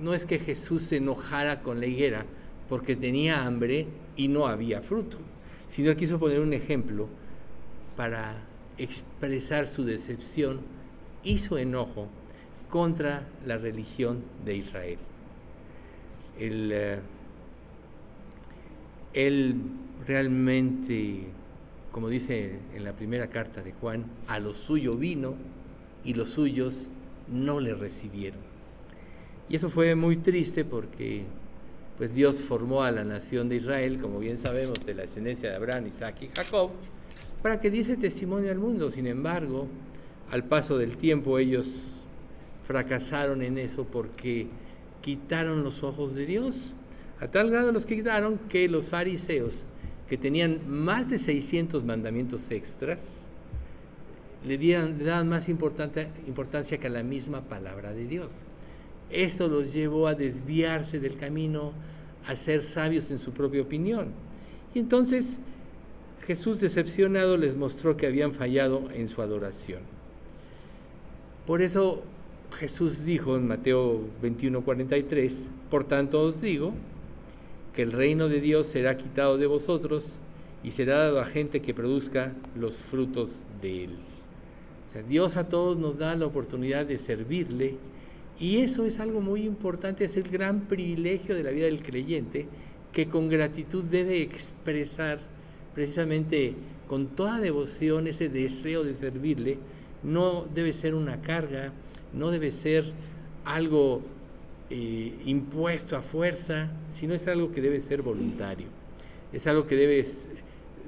[0.00, 2.24] no es que Jesús se enojara con la higuera
[2.68, 5.18] porque tenía hambre y no había fruto,
[5.68, 7.08] sino quiso poner un ejemplo
[7.96, 8.36] para
[8.76, 10.60] expresar su decepción
[11.24, 12.08] y su enojo
[12.70, 14.98] contra la religión de Israel.
[16.38, 17.00] Él, eh,
[19.14, 19.56] él
[20.06, 21.24] realmente,
[21.90, 25.34] como dice en la primera carta de Juan, a lo suyo vino
[26.04, 26.90] y los suyos
[27.30, 28.40] no le recibieron.
[29.48, 31.24] Y eso fue muy triste porque
[31.96, 35.56] pues Dios formó a la nación de Israel, como bien sabemos, de la descendencia de
[35.56, 36.70] Abraham, Isaac y Jacob,
[37.42, 38.90] para que diese testimonio al mundo.
[38.90, 39.66] Sin embargo,
[40.30, 41.66] al paso del tiempo ellos
[42.64, 44.46] fracasaron en eso porque
[45.00, 46.74] quitaron los ojos de Dios.
[47.20, 49.66] A tal grado los quitaron que los fariseos,
[50.08, 53.27] que tenían más de 600 mandamientos extras,
[54.46, 58.44] le, dieran, más importancia que a la misma palabra de Dios.
[59.10, 61.72] Eso los llevó a desviarse del camino,
[62.26, 64.08] a ser sabios en su propia opinión.
[64.74, 65.40] Y entonces
[66.26, 69.80] Jesús decepcionado les mostró que habían fallado en su adoración.
[71.46, 72.02] Por eso
[72.52, 75.32] Jesús dijo en Mateo 21:43,
[75.70, 76.72] por tanto os digo
[77.74, 80.20] que el reino de Dios será quitado de vosotros
[80.62, 84.07] y será dado a gente que produzca los frutos de él.
[84.88, 87.76] O sea, Dios a todos nos da la oportunidad de servirle
[88.40, 92.46] y eso es algo muy importante, es el gran privilegio de la vida del creyente
[92.90, 95.20] que con gratitud debe expresar
[95.74, 96.54] precisamente
[96.88, 99.58] con toda devoción ese deseo de servirle.
[100.02, 101.74] No debe ser una carga,
[102.14, 102.90] no debe ser
[103.44, 104.00] algo
[104.70, 108.68] eh, impuesto a fuerza, sino es algo que debe ser voluntario.
[109.34, 110.06] Es algo que debe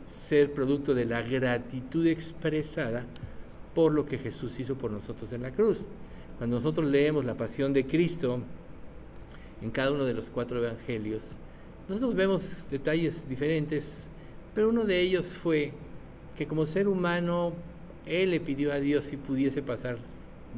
[0.06, 3.04] ser producto de la gratitud expresada
[3.74, 5.86] por lo que Jesús hizo por nosotros en la cruz.
[6.38, 8.40] Cuando nosotros leemos la pasión de Cristo
[9.62, 11.36] en cada uno de los cuatro evangelios,
[11.88, 14.06] nosotros vemos detalles diferentes,
[14.54, 15.72] pero uno de ellos fue
[16.36, 17.52] que como ser humano,
[18.06, 19.98] Él le pidió a Dios si pudiese pasar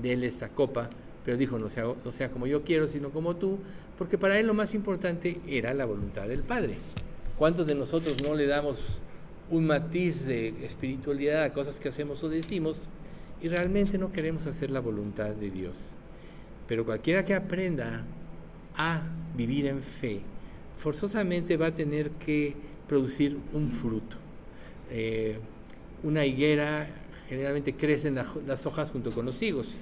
[0.01, 0.89] de Él esta copa,
[1.25, 3.59] pero dijo, no sea, no sea como yo quiero, sino como tú,
[3.99, 6.77] porque para Él lo más importante era la voluntad del Padre.
[7.39, 9.03] ¿Cuántos de nosotros no le damos
[9.51, 12.89] un matiz de espiritualidad a cosas que hacemos o decimos
[13.43, 15.95] y realmente no queremos hacer la voluntad de Dios.
[16.69, 18.05] Pero cualquiera que aprenda
[18.77, 19.03] a
[19.37, 20.21] vivir en fe,
[20.77, 22.55] forzosamente va a tener que
[22.87, 24.17] producir un fruto.
[24.91, 25.39] Eh,
[26.05, 26.87] una higuera
[27.29, 29.75] generalmente crece las hojas junto con los higos.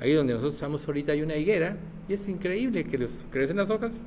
[0.00, 1.76] Ahí donde nosotros estamos ahorita hay una higuera
[2.08, 4.02] y es increíble que los, crecen las hojas,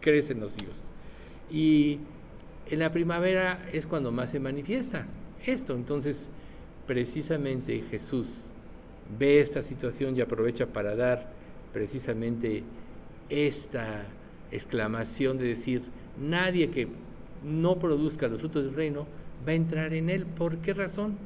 [0.00, 0.82] crecen los higos.
[1.50, 2.00] Y
[2.70, 5.06] en la primavera es cuando más se manifiesta
[5.46, 5.74] esto.
[5.74, 6.30] Entonces,
[6.86, 8.50] precisamente Jesús
[9.18, 11.30] ve esta situación y aprovecha para dar
[11.72, 12.62] precisamente
[13.28, 14.06] esta
[14.50, 15.82] exclamación de decir,
[16.20, 16.88] nadie que
[17.44, 19.06] no produzca los frutos del reino
[19.46, 20.26] va a entrar en él.
[20.26, 21.16] ¿Por qué razón?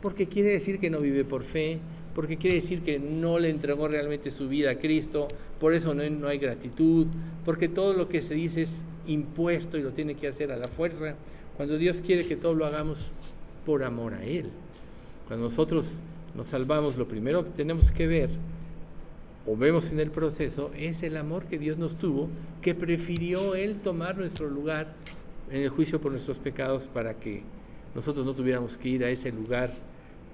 [0.00, 1.78] Porque quiere decir que no vive por fe,
[2.14, 6.08] porque quiere decir que no le entregó realmente su vida a Cristo, por eso no,
[6.10, 7.06] no hay gratitud,
[7.44, 10.68] porque todo lo que se dice es impuesto y lo tiene que hacer a la
[10.68, 11.14] fuerza,
[11.56, 13.12] cuando Dios quiere que todo lo hagamos
[13.64, 14.50] por amor a Él.
[15.28, 16.00] Cuando nosotros
[16.34, 18.30] nos salvamos, lo primero que tenemos que ver
[19.46, 22.30] o vemos en el proceso es el amor que Dios nos tuvo,
[22.62, 24.94] que prefirió Él tomar nuestro lugar
[25.50, 27.42] en el juicio por nuestros pecados para que
[27.94, 29.74] nosotros no tuviéramos que ir a ese lugar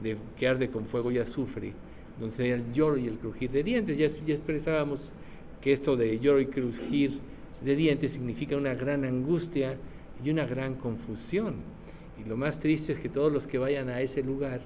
[0.01, 1.73] de, que arde con fuego y azufre,
[2.21, 3.99] donde sería el lloro y el crujir de dientes.
[3.99, 5.13] Ya, ya expresábamos
[5.61, 7.19] que esto de lloro y crujir
[7.65, 9.77] de dientes significa una gran angustia
[10.25, 11.57] y una gran confusión.
[12.25, 14.61] Y lo más triste es que todos los que vayan a ese lugar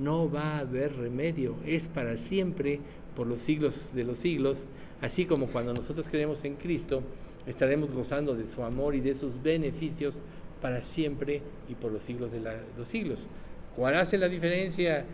[0.00, 2.80] no va a haber remedio, es para siempre,
[3.14, 4.66] por los siglos de los siglos,
[5.00, 7.02] así como cuando nosotros creemos en Cristo,
[7.46, 10.22] estaremos gozando de su amor y de sus beneficios
[10.60, 12.40] para siempre y por los siglos de
[12.76, 13.28] los siglos.
[13.74, 15.04] ¿Cuál hace la diferencia?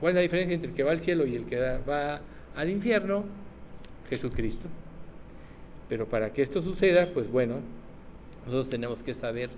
[0.00, 2.20] ¿Cuál es la diferencia entre el que va al cielo y el que va
[2.54, 3.24] al infierno?
[4.08, 4.68] Jesucristo.
[5.88, 7.60] Pero para que esto suceda, pues bueno,
[8.44, 9.50] nosotros tenemos que saber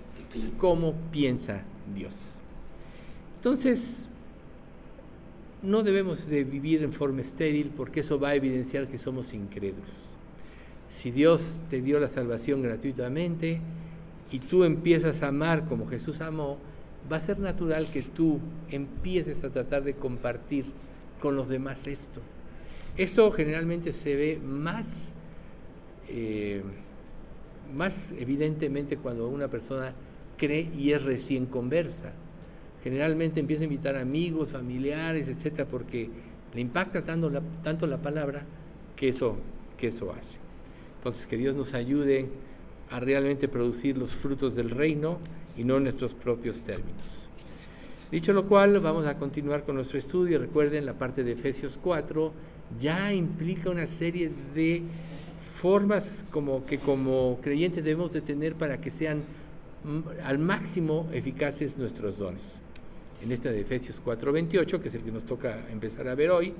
[0.57, 1.63] cómo piensa
[1.95, 2.39] Dios.
[3.37, 4.09] Entonces,
[5.61, 10.17] no debemos de vivir en forma estéril porque eso va a evidenciar que somos incrédulos.
[10.87, 13.59] Si Dios te dio la salvación gratuitamente
[14.31, 16.57] y tú empiezas a amar como Jesús amó,
[17.11, 20.65] va a ser natural que tú empieces a tratar de compartir
[21.19, 22.21] con los demás esto.
[22.97, 25.11] Esto generalmente se ve más,
[26.07, 26.63] eh,
[27.75, 29.93] más evidentemente cuando una persona
[30.37, 32.13] cree y es recién conversa
[32.83, 36.09] generalmente empieza a invitar amigos, familiares, etcétera, porque
[36.53, 38.43] le impacta tanto la, tanto la palabra
[38.95, 39.37] que eso,
[39.77, 40.37] que eso hace.
[40.97, 42.27] Entonces, que Dios nos ayude
[42.89, 45.19] a realmente producir los frutos del reino
[45.57, 47.29] y no en nuestros propios términos.
[48.11, 50.39] Dicho lo cual, vamos a continuar con nuestro estudio.
[50.39, 52.33] Recuerden, la parte de Efesios 4
[52.79, 54.81] ya implica una serie de
[55.55, 59.23] formas como que como creyentes debemos de tener para que sean
[59.83, 62.59] mm, al máximo eficaces nuestros dones
[63.21, 66.53] en esta de Efesios 4:28, que es el que nos toca empezar a ver hoy,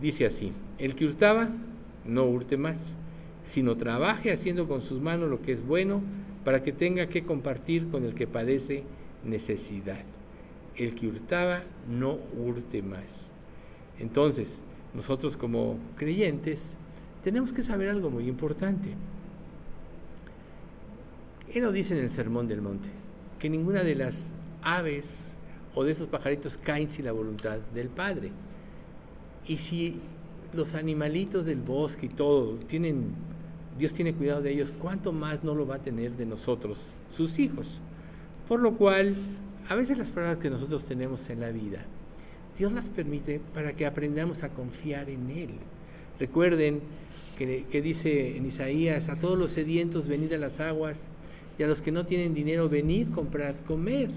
[0.00, 1.48] dice así, el que hurtaba,
[2.04, 2.92] no hurte más,
[3.44, 6.02] sino trabaje haciendo con sus manos lo que es bueno
[6.44, 8.84] para que tenga que compartir con el que padece
[9.24, 10.04] necesidad.
[10.76, 13.26] El que hurtaba, no hurte más.
[13.98, 14.62] Entonces,
[14.94, 16.74] nosotros como creyentes
[17.24, 18.90] tenemos que saber algo muy importante.
[21.52, 22.90] Él lo dice en el Sermón del Monte,
[23.38, 25.35] que ninguna de las aves
[25.76, 28.32] o de esos pajaritos caen sin la voluntad del Padre.
[29.46, 30.00] Y si
[30.52, 33.14] los animalitos del bosque y todo tienen
[33.78, 37.38] Dios tiene cuidado de ellos, ¿cuánto más no lo va a tener de nosotros, sus
[37.38, 37.80] hijos?
[38.48, 39.16] Por lo cual,
[39.68, 41.84] a veces las pruebas que nosotros tenemos en la vida,
[42.56, 45.50] Dios las permite para que aprendamos a confiar en Él.
[46.18, 46.80] Recuerden
[47.36, 51.08] que, que dice en Isaías, a todos los sedientos venid a las aguas,
[51.58, 54.08] y a los que no tienen dinero venid, comprad, comer,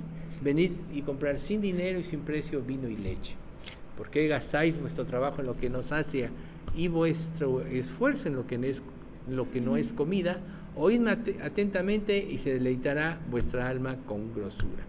[0.41, 3.35] venid y comprar sin dinero y sin precio vino y leche.
[3.97, 6.29] ¿Por qué gastáis vuestro trabajo en lo que nos hace
[6.75, 8.81] y vuestro esfuerzo en lo que no es,
[9.27, 10.39] lo que no es comida?
[10.75, 14.85] Oídme atentamente y se deleitará vuestra alma con grosura.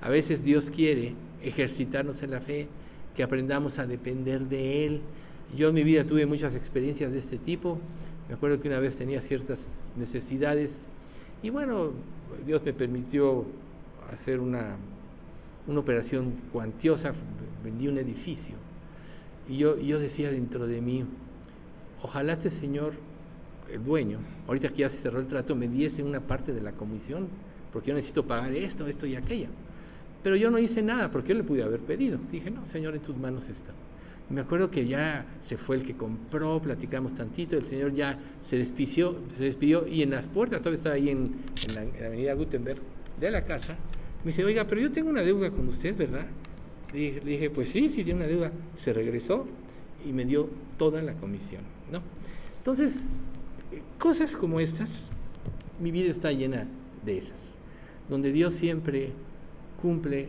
[0.00, 2.68] A veces Dios quiere ejercitarnos en la fe,
[3.14, 5.00] que aprendamos a depender de Él.
[5.56, 7.78] Yo en mi vida tuve muchas experiencias de este tipo.
[8.28, 10.86] Me acuerdo que una vez tenía ciertas necesidades
[11.42, 11.92] y bueno,
[12.46, 13.44] Dios me permitió
[14.12, 14.76] hacer una
[15.66, 17.12] una operación cuantiosa,
[17.64, 18.54] vendí un edificio.
[19.48, 21.04] Y yo, yo decía dentro de mí,
[22.02, 22.94] ojalá este señor,
[23.72, 26.72] el dueño, ahorita que ya se cerró el trato, me diese una parte de la
[26.72, 27.28] comisión,
[27.72, 29.48] porque yo necesito pagar esto, esto y aquella.
[30.22, 32.18] Pero yo no hice nada, porque yo le pude haber pedido.
[32.30, 33.72] Dije, no, señor, en tus manos está.
[34.28, 38.18] Y me acuerdo que ya se fue el que compró, platicamos tantito, el señor ya
[38.42, 41.36] se despidió, se despidió y en las puertas, todavía estaba ahí en,
[41.68, 42.80] en la avenida Gutenberg
[43.20, 43.76] de la casa,
[44.24, 46.26] me dice, oiga, pero yo tengo una deuda con usted, ¿verdad?
[46.92, 48.52] Le dije, pues sí, sí tiene una deuda.
[48.76, 49.46] Se regresó
[50.08, 50.48] y me dio
[50.78, 52.00] toda la comisión, ¿no?
[52.58, 53.04] Entonces,
[53.98, 55.08] cosas como estas,
[55.80, 56.66] mi vida está llena
[57.04, 57.52] de esas,
[58.08, 59.10] donde Dios siempre
[59.80, 60.28] cumple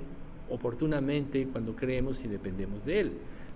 [0.49, 3.11] oportunamente cuando creemos y dependemos de Él.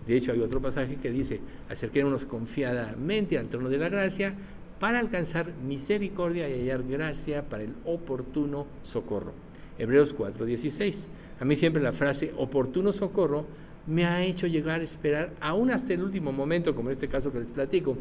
[0.06, 4.34] De hecho, hay otro pasaje que dice, acerquémonos confiadamente al trono de la gracia
[4.80, 9.34] para alcanzar misericordia y hallar gracia para el oportuno socorro.
[9.82, 11.08] Hebreos 4:16.
[11.40, 13.48] A mí siempre la frase oportuno socorro
[13.88, 17.32] me ha hecho llegar a esperar aún hasta el último momento, como en este caso
[17.32, 17.98] que les platico.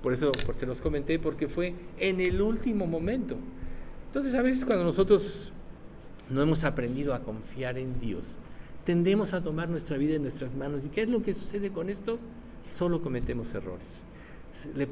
[0.00, 3.36] Por eso por, se los comenté, porque fue en el último momento.
[4.06, 5.52] Entonces a veces cuando nosotros
[6.30, 8.38] no hemos aprendido a confiar en Dios,
[8.84, 10.84] tendemos a tomar nuestra vida en nuestras manos.
[10.84, 12.20] ¿Y qué es lo que sucede con esto?
[12.62, 14.02] Solo cometemos errores.
[14.76, 14.88] Le,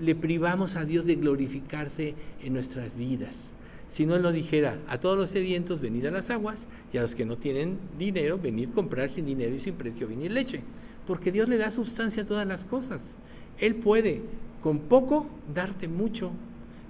[0.00, 3.52] le privamos a Dios de glorificarse en nuestras vidas.
[3.94, 7.02] Si no, Él lo dijera, a todos los sedientos, venid a las aguas, y a
[7.02, 10.62] los que no tienen dinero, venid comprar sin dinero y sin precio venir leche.
[11.06, 13.18] Porque Dios le da sustancia a todas las cosas.
[13.56, 14.22] Él puede,
[14.60, 16.32] con poco, darte mucho.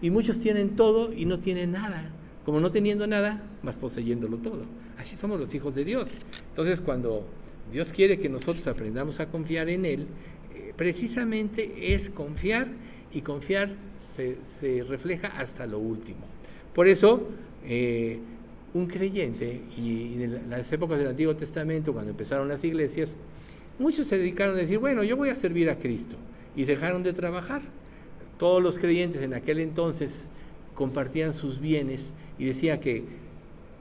[0.00, 2.10] Y muchos tienen todo y no tienen nada.
[2.46, 4.64] Como no teniendo nada, más poseyéndolo todo.
[4.96, 6.12] Así somos los hijos de Dios.
[6.48, 7.26] Entonces, cuando
[7.70, 10.06] Dios quiere que nosotros aprendamos a confiar en Él,
[10.54, 12.68] eh, precisamente es confiar
[13.12, 16.33] y confiar se refleja hasta lo último.
[16.74, 17.28] Por eso,
[17.64, 18.18] eh,
[18.74, 23.14] un creyente, y en las épocas del Antiguo Testamento, cuando empezaron las iglesias,
[23.78, 26.16] muchos se dedicaron a decir, bueno, yo voy a servir a Cristo,
[26.56, 27.62] y dejaron de trabajar.
[28.38, 30.30] Todos los creyentes en aquel entonces
[30.74, 33.04] compartían sus bienes y decía que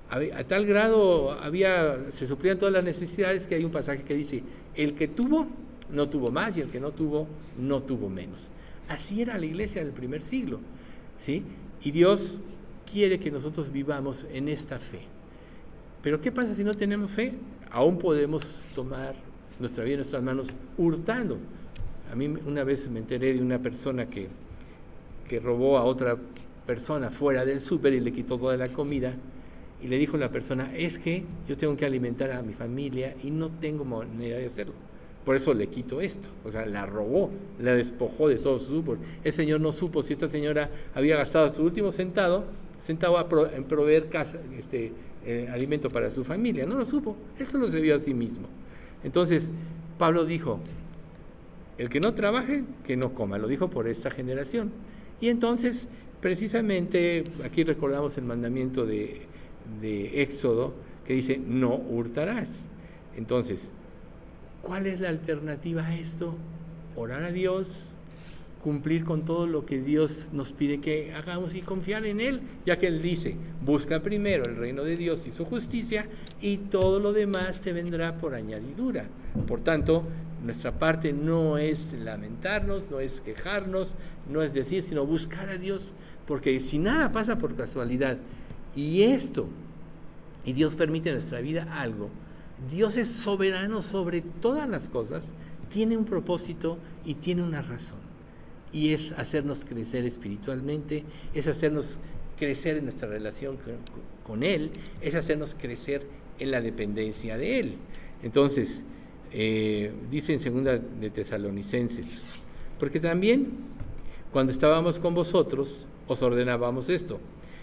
[0.10, 4.44] a tal grado había, se suplían todas las necesidades que hay un pasaje que dice,
[4.76, 5.48] el que tuvo,
[5.92, 7.28] no tuvo más, y el que no tuvo,
[7.58, 8.52] no tuvo menos.
[8.88, 10.60] Así era la iglesia del primer siglo.
[11.18, 11.44] ¿sí?
[11.82, 12.44] Y Dios
[12.94, 15.00] quiere que nosotros vivamos en esta fe.
[16.04, 17.34] Pero ¿qué pasa si no tenemos fe?
[17.72, 19.16] Aún podemos tomar
[19.60, 21.40] nuestra vida en nuestras manos hurtando.
[22.12, 24.28] A mí una vez me enteré de una persona que,
[25.28, 26.18] que robó a otra
[26.68, 29.16] persona fuera del súper y le quitó toda la comida
[29.82, 33.16] y le dijo a la persona, es que yo tengo que alimentar a mi familia
[33.24, 34.76] y no tengo manera de hacerlo.
[35.26, 36.30] Por eso le quito esto.
[36.46, 38.98] O sea, la robó, la despojó de todo su súper.
[39.24, 42.46] El señor no supo si esta señora había gastado su último centavo
[42.84, 43.26] sentado a
[43.56, 44.92] en proveer casa, este,
[45.26, 46.66] eh, alimento para su familia.
[46.66, 48.50] No lo supo, él solo se vio a sí mismo.
[49.06, 49.54] Entonces,
[49.98, 50.60] Pablo dijo,
[51.78, 53.38] el que no trabaje, que no coma.
[53.38, 54.72] Lo dijo por esta generación.
[55.22, 55.88] Y entonces,
[56.20, 59.22] precisamente, aquí recordamos el mandamiento de,
[59.80, 60.74] de Éxodo,
[61.06, 62.66] que dice, no hurtarás.
[63.16, 63.72] Entonces,
[64.62, 66.36] ¿cuál es la alternativa a esto?
[66.98, 67.96] Orar a Dios,
[68.64, 72.80] cumplir con todo lo que Dios nos pide que hagamos y confiar en Él, ya
[72.80, 76.08] que Él dice, busca primero el reino de Dios y su justicia
[76.42, 79.06] y todo lo demás te vendrá por añadidura.
[79.48, 80.06] Por tanto,
[80.46, 83.96] nuestra parte no es lamentarnos, no es quejarnos,
[84.30, 85.94] no es decir, sino buscar a Dios,
[86.26, 88.18] porque si nada pasa por casualidad
[88.74, 89.50] y esto,
[90.46, 92.10] y Dios permite en nuestra vida algo,
[92.72, 95.34] Dios es soberano sobre todas las cosas,
[95.68, 98.13] tiene un propósito y tiene una razón
[98.74, 102.00] y es hacernos crecer espiritualmente, es hacernos
[102.38, 103.58] crecer en nuestra relación
[104.26, 106.06] con, Él, es hacernos crecer
[106.40, 107.76] en la dependencia de Él.
[108.24, 108.84] Entonces,
[109.32, 112.22] eh, dice en segunda de Tesalonicenses,
[112.80, 113.72] porque también
[114.34, 117.20] Cuando estábamos con vosotros, os ordenábamos esto.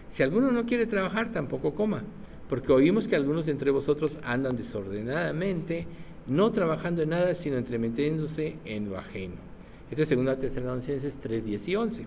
[0.08, 2.04] Si alguno no quiere trabajar, tampoco coma,
[2.48, 5.88] porque oímos que algunos de entre vosotros andan desordenadamente,
[6.28, 9.49] no trabajando en nada, sino entremetiéndose en lo ajeno.
[9.90, 12.06] Esto es 2 Tesalonicenses 3, 10 y 11.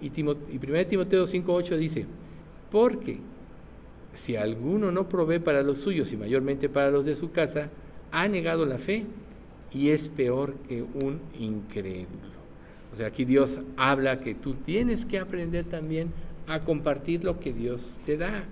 [0.00, 2.06] Y, y 1 Timoteo 5, 8 dice,
[2.70, 3.18] porque
[4.14, 7.70] si alguno no provee para los suyos y mayormente para los de su casa,
[8.10, 9.04] ha negado la fe
[9.72, 12.32] y es peor que un incrédulo.
[12.92, 16.10] O sea, aquí Dios habla que tú tienes que aprender también
[16.46, 18.44] a compartir lo que Dios te da.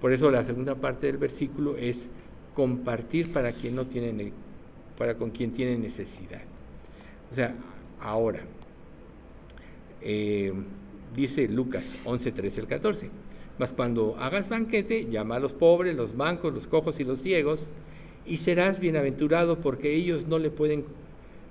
[0.00, 2.08] Por eso la segunda parte del versículo es
[2.54, 4.32] compartir para quien no tiene
[4.96, 6.40] para con quien tiene necesidad.
[7.30, 7.54] O sea,
[8.00, 8.42] ahora
[10.00, 10.52] eh,
[11.14, 13.10] dice Lucas 11, 13 al 14.
[13.58, 17.72] Mas cuando hagas banquete, llama a los pobres, los mancos, los cojos y los ciegos,
[18.24, 20.84] y serás bienaventurado porque ellos no le pueden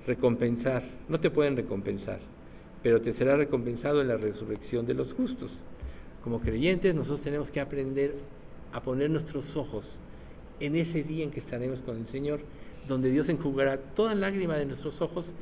[0.05, 2.19] recompensar, no te pueden recompensar,
[2.81, 5.63] pero te será recompensado en la resurrección de los justos.
[6.23, 8.15] Como creyentes nosotros tenemos que aprender
[8.71, 10.01] a poner nuestros ojos
[10.59, 12.39] en ese día en que estaremos con el Señor,
[12.87, 15.33] donde Dios enjugará toda lágrima de nuestros ojos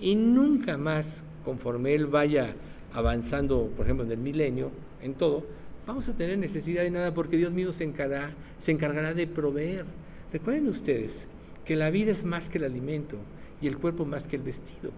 [0.00, 2.54] y nunca más, conforme Él vaya
[2.92, 4.70] avanzando, por ejemplo, en el milenio,
[5.02, 5.44] en todo,
[5.86, 9.84] vamos a tener necesidad de nada porque Dios mismo se encargará, se encargará de proveer.
[10.32, 11.26] Recuerden ustedes
[11.64, 13.16] que la vida es más que el alimento
[13.60, 14.90] y el cuerpo más que el vestido.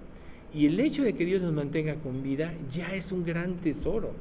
[0.55, 4.13] Y el hecho de que Dios nos mantenga con vida ya es un gran tesoro.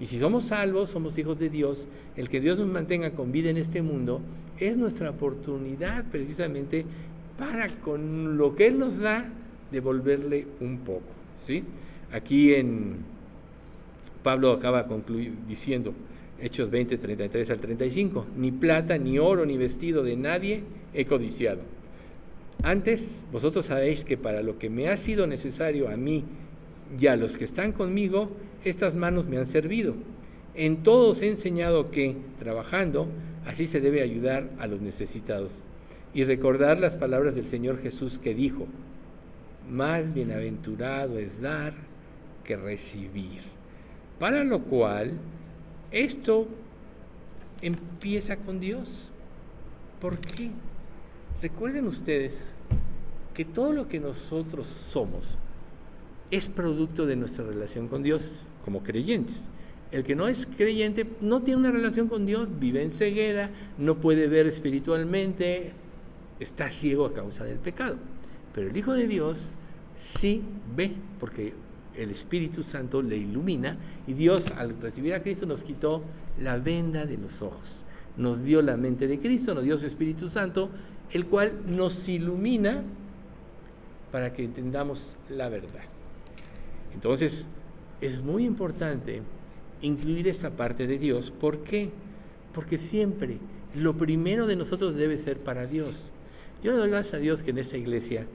[0.00, 1.86] Y si somos salvos, somos hijos de Dios,
[2.16, 4.22] el que Dios nos mantenga con vida en este mundo
[4.58, 6.86] es nuestra oportunidad precisamente
[7.36, 9.30] para con lo que Él nos da
[9.70, 11.12] devolverle un poco.
[11.36, 11.64] ¿sí?
[12.12, 12.96] Aquí en
[14.22, 14.86] Pablo acaba
[15.46, 15.94] diciendo,
[16.40, 20.62] Hechos 20, 33 al 35, ni plata, ni oro, ni vestido de nadie
[20.94, 21.60] he codiciado.
[22.62, 26.24] Antes, vosotros sabéis que para lo que me ha sido necesario a mí
[26.98, 28.30] y a los que están conmigo,
[28.64, 29.94] estas manos me han servido.
[30.54, 33.06] En todos he enseñado que, trabajando,
[33.46, 35.64] así se debe ayudar a los necesitados.
[36.12, 38.66] Y recordar las palabras del Señor Jesús que dijo,
[39.70, 41.74] más bienaventurado es dar
[42.44, 43.40] que recibir.
[44.18, 45.12] Para lo cual,
[45.90, 46.46] esto
[47.62, 49.08] empieza con Dios.
[50.00, 50.50] ¿Por qué?
[51.42, 52.50] Recuerden ustedes
[53.34, 55.38] que todo lo que nosotros somos
[56.30, 59.48] es producto de nuestra relación con Dios como creyentes.
[59.90, 63.96] El que no es creyente no tiene una relación con Dios, vive en ceguera, no
[63.96, 65.72] puede ver espiritualmente,
[66.38, 67.96] está ciego a causa del pecado.
[68.54, 69.52] Pero el Hijo de Dios
[70.00, 70.42] sí
[70.74, 71.52] ve, porque
[71.96, 73.76] el Espíritu Santo le ilumina
[74.06, 76.02] y Dios al recibir a Cristo nos quitó
[76.38, 77.84] la venda de los ojos.
[78.16, 80.70] Nos dio la mente de Cristo, nos dio su Espíritu Santo,
[81.12, 82.82] el cual nos ilumina
[84.10, 85.84] para que entendamos la verdad.
[86.94, 87.46] Entonces,
[88.00, 89.22] es muy importante
[89.82, 91.30] incluir esta parte de Dios.
[91.30, 91.90] ¿Por qué?
[92.52, 93.38] Porque siempre
[93.74, 96.10] lo primero de nosotros debe ser para Dios.
[96.62, 98.26] Yo le doy gracias a Dios que en esta iglesia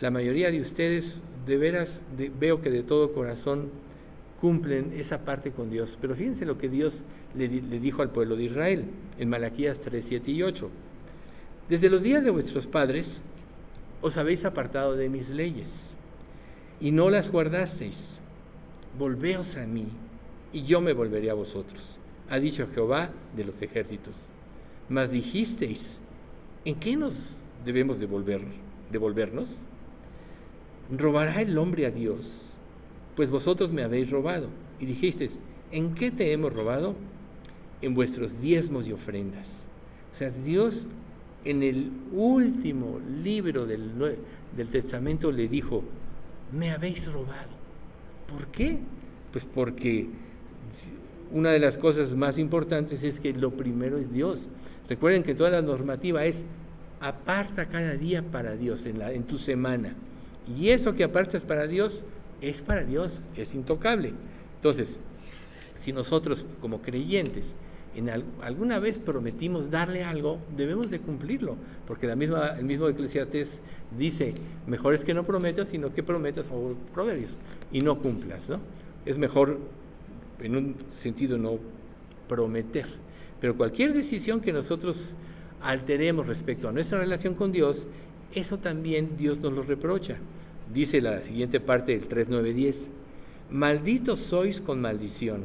[0.00, 2.02] la mayoría de ustedes de veras
[2.38, 3.70] veo que de todo corazón
[4.40, 5.96] cumplen esa parte con Dios.
[6.00, 7.04] Pero fíjense lo que Dios
[7.36, 8.84] le, dijo al pueblo de Israel
[9.18, 10.70] en Malaquías 3, 7 y 8.
[11.68, 13.20] Desde los días de vuestros padres
[14.00, 15.94] os habéis apartado de mis leyes
[16.80, 18.18] y no las guardasteis.
[18.98, 19.86] Volveos a mí
[20.52, 24.30] y yo me volveré a vosotros, ha dicho Jehová de los ejércitos.
[24.88, 26.00] Mas dijisteis,
[26.64, 28.42] ¿en qué nos debemos devolver,
[28.90, 29.60] devolvernos?
[30.90, 32.54] ¿Robará el hombre a Dios?
[33.16, 34.48] Pues vosotros me habéis robado.
[34.80, 35.38] Y dijisteis,
[35.70, 36.94] ¿en qué te hemos robado?
[37.80, 39.66] En vuestros diezmos y ofrendas.
[40.12, 40.88] O sea, Dios
[41.44, 43.92] en el último libro del,
[44.56, 45.82] del Testamento le dijo,
[46.52, 47.50] me habéis robado.
[48.28, 48.78] ¿Por qué?
[49.32, 50.08] Pues porque
[51.32, 54.48] una de las cosas más importantes es que lo primero es Dios.
[54.88, 56.44] Recuerden que toda la normativa es
[57.00, 59.94] aparta cada día para Dios en, la, en tu semana.
[60.46, 62.04] Y eso que apartas para Dios
[62.40, 64.12] es para Dios, es intocable.
[64.56, 64.98] Entonces,
[65.78, 67.54] si nosotros como creyentes
[67.94, 73.60] en alguna vez prometimos darle algo, debemos de cumplirlo, porque la misma, el mismo Eclesiastes
[73.98, 74.34] dice,
[74.66, 77.38] mejor es que no prometas, sino que prometas o proverbios
[77.70, 78.60] y no cumplas, ¿no?
[79.04, 79.58] Es mejor,
[80.40, 81.58] en un sentido, no
[82.28, 82.86] prometer.
[83.40, 85.16] Pero cualquier decisión que nosotros
[85.60, 87.86] alteremos respecto a nuestra relación con Dios
[88.34, 90.16] eso también Dios nos lo reprocha.
[90.72, 92.86] Dice la siguiente parte del 3.9.10,
[93.50, 95.44] malditos sois con maldición,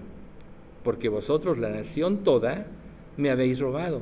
[0.84, 2.68] porque vosotros, la nación toda,
[3.18, 4.02] me habéis robado.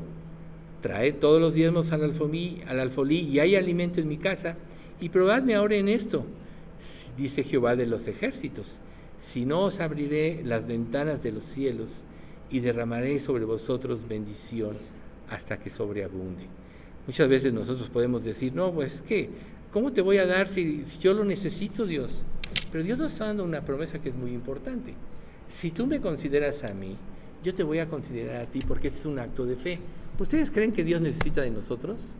[0.82, 4.56] Traed todos los diezmos al alfolí, al alfolí y hay alimento en mi casa,
[5.00, 6.26] y probadme ahora en esto,
[7.18, 8.80] dice Jehová de los ejércitos,
[9.20, 12.04] si no os abriré las ventanas de los cielos
[12.52, 14.78] y derramaré sobre vosotros bendición
[15.30, 16.44] hasta que sobreabunde.
[17.08, 19.30] Muchas veces nosotros podemos decir, no, pues que,
[19.72, 22.24] ¿cómo te voy a dar si, yo lo necesito, Dios?
[22.72, 24.94] Pero Dios nos está dando una promesa que es muy importante.
[25.48, 26.96] Si tú me consideras a mí,
[27.44, 29.80] yo te voy a considerar a ti porque ese es un acto de fe.
[30.18, 32.16] ¿Ustedes creen que Dios necesita de nosotros?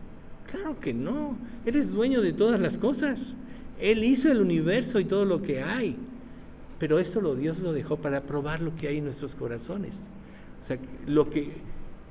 [0.46, 1.36] Claro que no.
[1.64, 3.34] Él es dueño de todas las cosas.
[3.80, 5.96] Él hizo el universo y todo lo que hay.
[6.78, 9.94] Pero esto lo Dios lo dejó para probar lo que hay en nuestros corazones.
[10.60, 11.50] O sea, lo que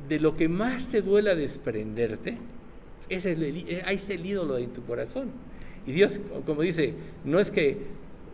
[0.10, 2.38] de lo que más te duela desprenderte
[3.10, 5.30] es el, eh, ahí está el ídolo en tu corazón.
[5.88, 6.94] Y Dios, como dice,
[7.24, 7.78] no es que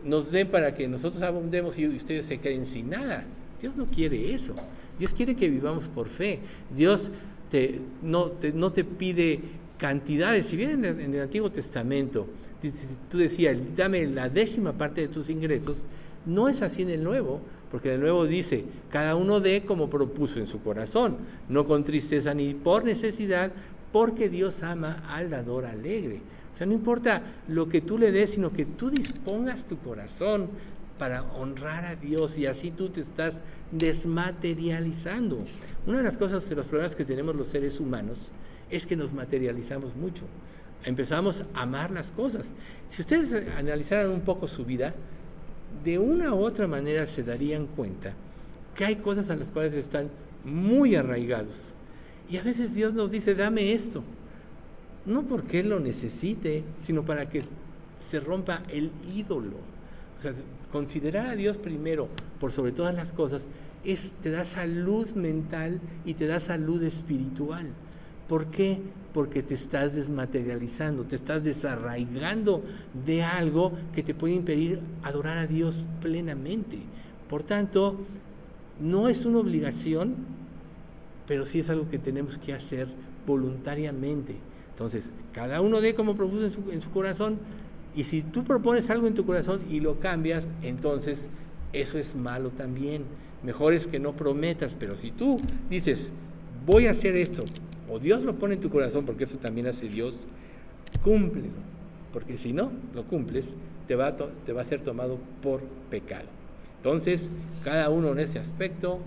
[0.04, 3.24] nos den para que nosotros abundemos y ustedes se queden sin nada.
[3.60, 4.54] Dios no quiere eso.
[4.98, 6.40] Dios quiere que vivamos por fe.
[6.74, 7.10] Dios
[7.50, 9.40] te, no, te, no te pide
[9.78, 10.46] cantidades.
[10.46, 12.26] Si bien en el, Antiguo Testamento
[13.10, 15.84] tú decías, dame la décima parte de tus ingresos,
[16.24, 20.38] no es así en el Nuevo, porque el Nuevo dice, cada uno dé como propuso
[20.38, 21.16] en su corazón,
[21.48, 23.50] no con tristeza ni por necesidad,
[23.92, 26.20] porque Dios ama al dador alegre.
[26.52, 30.48] O sea, no importa lo que tú le des, sino que tú dispongas tu corazón
[30.98, 33.40] para honrar a Dios y así tú te estás
[33.70, 35.44] desmaterializando.
[35.86, 38.32] Una de las cosas, de los problemas que tenemos los seres humanos
[38.70, 40.24] es que nos materializamos mucho.
[40.84, 42.54] Empezamos a amar las cosas.
[42.88, 44.94] Si ustedes analizaran un poco su vida,
[45.84, 48.12] de una u otra manera se darían cuenta
[48.74, 50.10] que hay cosas a las cuales están
[50.44, 51.74] muy arraigados.
[52.32, 54.02] Y a veces Dios nos dice, dame esto.
[55.04, 57.42] No porque Él lo necesite, sino para que
[57.98, 59.58] se rompa el ídolo.
[60.16, 60.32] O sea,
[60.70, 62.08] considerar a Dios primero
[62.40, 63.48] por sobre todas las cosas
[63.84, 67.68] es, te da salud mental y te da salud espiritual.
[68.28, 68.80] ¿Por qué?
[69.12, 72.64] Porque te estás desmaterializando, te estás desarraigando
[73.04, 76.78] de algo que te puede impedir adorar a Dios plenamente.
[77.28, 77.98] Por tanto,
[78.80, 80.14] no es una obligación,
[81.32, 82.88] pero sí es algo que tenemos que hacer
[83.26, 84.34] voluntariamente.
[84.68, 87.38] Entonces, cada uno dé como propuso en su, en su corazón,
[87.96, 91.30] y si tú propones algo en tu corazón y lo cambias, entonces
[91.72, 93.04] eso es malo también.
[93.42, 96.12] Mejor es que no prometas, pero si tú dices,
[96.66, 97.46] voy a hacer esto,
[97.90, 100.26] o Dios lo pone en tu corazón, porque eso también hace Dios,
[101.02, 101.48] cúmplelo.
[102.12, 103.54] Porque si no lo cumples,
[103.88, 106.26] te va, a te va a ser tomado por pecado.
[106.76, 107.30] Entonces,
[107.64, 108.98] cada uno en ese aspecto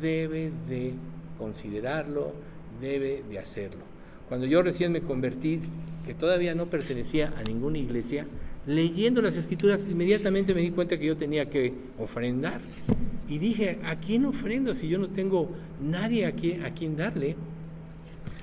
[0.00, 0.94] debe de
[1.40, 2.32] considerarlo,
[2.80, 3.80] debe de hacerlo.
[4.28, 5.58] Cuando yo recién me convertí,
[6.04, 8.26] que todavía no pertenecía a ninguna iglesia,
[8.66, 12.60] leyendo las escrituras inmediatamente me di cuenta que yo tenía que ofrendar.
[13.28, 17.36] Y dije, ¿a quién ofrendo si yo no tengo nadie a quien, a quien darle?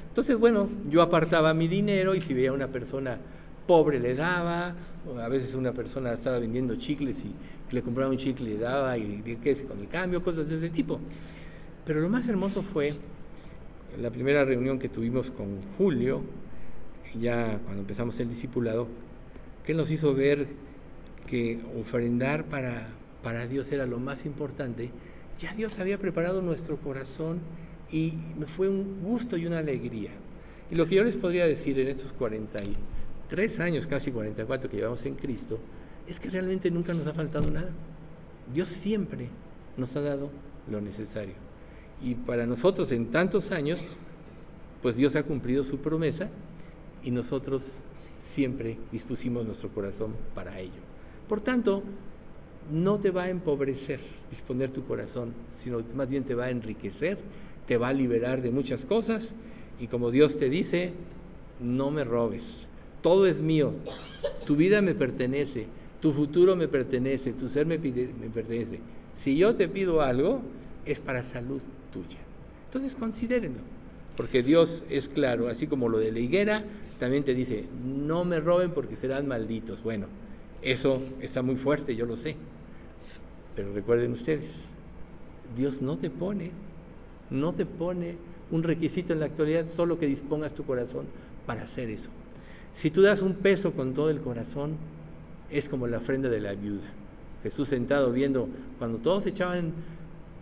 [0.10, 3.20] Entonces, bueno, yo apartaba mi dinero y si veía a una persona
[3.68, 4.76] pobre le daba,
[5.22, 8.98] a veces una persona estaba vendiendo chicles y le compraba un chicle y le daba
[8.98, 11.00] y qué con el cambio, cosas de ese tipo.
[11.88, 12.94] Pero lo más hermoso fue
[13.98, 16.22] la primera reunión que tuvimos con Julio,
[17.18, 18.90] ya cuando empezamos el discipulado,
[19.66, 20.48] que nos hizo ver
[21.28, 22.90] que ofrendar para,
[23.24, 24.92] para Dios era lo más importante,
[25.40, 27.40] ya Dios había preparado nuestro corazón
[27.90, 28.16] y
[28.48, 30.12] fue un gusto y una alegría.
[30.70, 35.06] Y lo que yo les podría decir en estos 43 años, casi 44 que llevamos
[35.06, 35.58] en Cristo,
[36.06, 37.70] es que realmente nunca nos ha faltado nada.
[38.54, 39.30] Dios siempre
[39.78, 40.30] nos ha dado
[40.70, 41.47] lo necesario.
[42.04, 43.80] Y para nosotros en tantos años,
[44.82, 46.30] pues Dios ha cumplido su promesa
[47.04, 47.82] y nosotros
[48.18, 50.82] siempre dispusimos nuestro corazón para ello.
[51.28, 51.84] Por tanto,
[52.72, 57.18] no te va a empobrecer disponer tu corazón, sino más bien te va a enriquecer
[57.68, 59.36] te va a liberar de muchas cosas
[59.80, 60.94] y como Dios te dice,
[61.60, 62.66] no me robes,
[63.04, 63.74] todo es mío,
[64.48, 65.68] tu vida me pertenece,
[66.02, 68.80] tu futuro me pertenece, tu ser me, me pertenece.
[69.16, 70.42] Si yo te pido algo,
[70.88, 71.62] es para salud
[71.92, 72.20] tuya.
[72.66, 73.62] Entonces considérenlo,
[74.16, 76.64] porque Dios es claro, así como lo de la higuera,
[77.00, 79.84] también te dice, no me roben porque serán malditos.
[79.84, 80.08] Bueno,
[80.62, 82.36] eso está muy fuerte, yo lo sé.
[83.56, 84.66] Pero recuerden ustedes,
[85.56, 86.52] Dios no te pone
[87.30, 88.16] no te pone
[88.52, 91.06] un requisito en la actualidad, solo que dispongas tu corazón
[91.46, 92.10] para hacer eso.
[92.74, 94.78] Si tú das un peso con todo el corazón,
[95.52, 96.88] es como la ofrenda de la viuda.
[97.44, 98.48] Jesús sentado viendo,
[98.80, 99.74] cuando todos echaban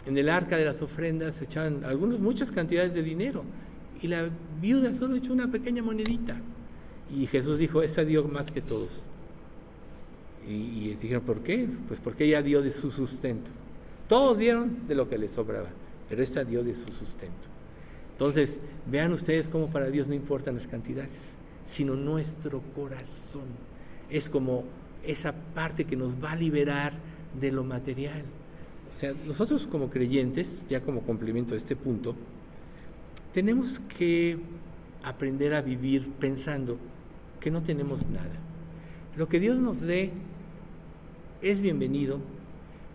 [0.06, 3.44] en el arca de las ofrendas, echaban algunos muchas cantidades de dinero,
[4.02, 4.30] y la
[4.62, 6.40] viuda solo echó una pequeña monedita.
[7.14, 9.06] Y Jesús dijo, esta dio más que todos.
[10.48, 11.68] Y, y dijeron, ¿por qué?
[11.88, 13.52] Pues porque ella dio de su sustento.
[14.08, 15.70] Todos dieron de lo que les sobraba
[16.10, 17.48] pero esta dio de su sustento.
[18.12, 21.12] Entonces, vean ustedes cómo para Dios no importan las cantidades,
[21.66, 23.48] sino nuestro corazón.
[24.10, 24.64] Es como
[25.04, 26.94] esa parte que nos va a liberar
[27.40, 28.24] de lo material.
[28.96, 32.16] O sea, nosotros como creyentes, ya como complemento a este punto,
[33.34, 34.38] tenemos que
[35.04, 36.78] aprender a vivir pensando
[37.42, 38.32] que no tenemos nada.
[39.18, 40.14] Lo que Dios nos dé
[41.42, 42.22] es bienvenido.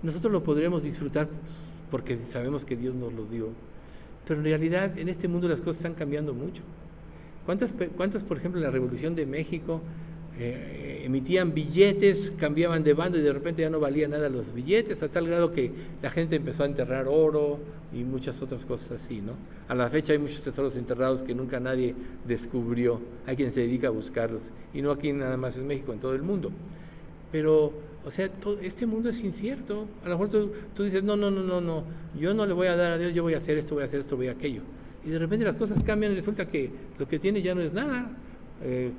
[0.03, 1.29] Nosotros lo podremos disfrutar
[1.91, 3.51] porque sabemos que Dios nos lo dio.
[4.27, 6.63] Pero en realidad en este mundo las cosas están cambiando mucho.
[7.45, 9.83] ¿Cuántas, cuántas por ejemplo, en la Revolución de México
[10.39, 15.03] eh, emitían billetes, cambiaban de bando y de repente ya no valía nada los billetes,
[15.03, 15.71] a tal grado que
[16.03, 17.59] la gente empezó a enterrar oro
[17.93, 19.33] y muchas otras cosas así, ¿no?
[19.69, 21.95] A la fecha hay muchos tesoros enterrados que nunca nadie
[22.27, 25.99] descubrió, hay quien se dedica a buscarlos, y no aquí nada más en México, en
[25.99, 26.53] todo el mundo.
[27.33, 27.73] Pero,
[28.05, 28.31] o sea,
[28.63, 29.87] este mundo es incierto.
[30.05, 31.85] A lo mejor tú, dices, no, no, no, no, no,
[32.19, 33.87] yo no le voy a dar a Dios, yo voy a hacer esto, voy a
[33.87, 34.63] hacer esto, voy a aquello.
[35.05, 37.73] Y de repente las cosas cambian y resulta que lo que tiene ya no es
[37.73, 38.11] nada.
[38.63, 38.91] Eh,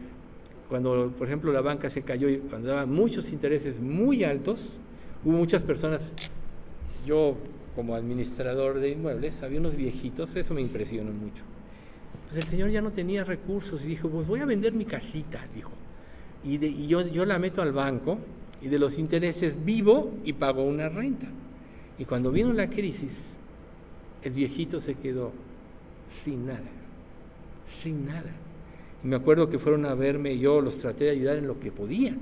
[0.72, 4.80] cuando, por ejemplo, la banca se cayó y cuando daba muchos intereses muy altos,
[5.26, 6.14] hubo muchas personas,
[7.06, 7.36] yo
[7.76, 11.44] como administrador de inmuebles, había unos viejitos, eso me impresionó mucho.
[12.30, 15.46] Pues el señor ya no tenía recursos y dijo, pues voy a vender mi casita,
[15.54, 15.72] dijo.
[16.46, 18.18] Y, yo, yo la meto al banco
[18.62, 21.28] y de los intereses vivo y pago una renta.
[22.00, 23.32] Y cuando vino la crisis,
[24.24, 25.34] el viejito se quedó
[26.08, 26.70] sin nada,
[27.66, 28.34] sin nada.
[29.04, 31.60] Y me acuerdo que fueron a verme y yo los traté de ayudar en lo
[31.60, 32.16] que podía,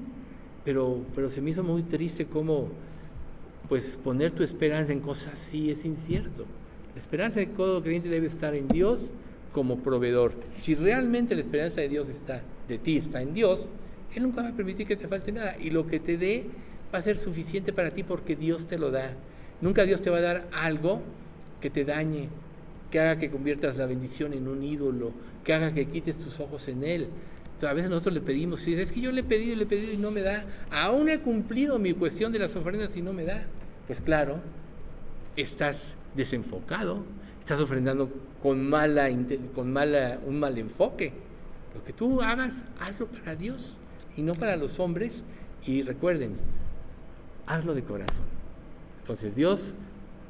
[0.64, 2.70] pero, pero se me hizo muy triste cómo
[3.68, 6.46] pues poner tu esperanza en cosas así es incierto.
[6.96, 9.14] La esperanza de todo creyente debe estar en Dios
[9.54, 10.34] como proveedor.
[10.54, 13.70] Si realmente la esperanza de Dios está de ti, está en Dios,
[14.16, 15.56] Él nunca va a permitir que te falte nada.
[15.60, 16.46] Y lo que te dé
[16.94, 19.14] va a ser suficiente para ti porque Dios te lo da.
[19.62, 21.02] Nunca Dios te va a dar algo
[21.62, 22.30] que te dañe,
[22.90, 25.12] que haga que conviertas la bendición en un ídolo,
[25.44, 27.08] que haga que quites tus ojos en Él.
[27.46, 29.68] Entonces, a veces nosotros le pedimos, y es que yo le he pedido, le he
[29.68, 30.46] pedido y no me da.
[30.72, 33.46] Aún he cumplido mi cuestión de las ofrendas y no me da.
[33.86, 34.40] Pues claro,
[35.36, 37.04] estás desenfocado,
[37.40, 38.10] estás ofrendando
[38.42, 39.10] con, mala,
[39.54, 41.14] con mala, un mal enfoque.
[41.76, 43.80] Lo que tú hagas, hazlo para Dios
[44.16, 45.24] y no para los hombres.
[45.66, 46.38] Y recuerden,
[47.46, 48.26] hazlo de corazón.
[49.00, 49.76] Entonces Dios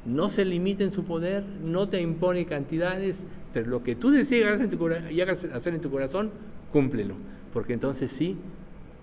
[0.04, 4.60] no se limita en su poder, no te impone cantidades, pero lo que tú decidas
[5.10, 6.30] y hagas hacer en tu corazón,
[6.72, 7.14] cúmplelo,
[7.52, 8.38] porque entonces sí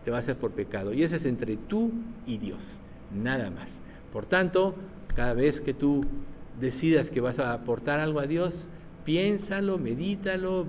[0.03, 0.93] te va a hacer por pecado.
[0.93, 1.91] Y ese es entre tú
[2.25, 2.79] y Dios,
[3.13, 3.79] nada más.
[4.11, 4.75] Por tanto,
[5.15, 6.05] cada vez que tú
[6.59, 8.67] decidas que vas a aportar algo a Dios,
[9.05, 10.65] piénsalo, medítalo,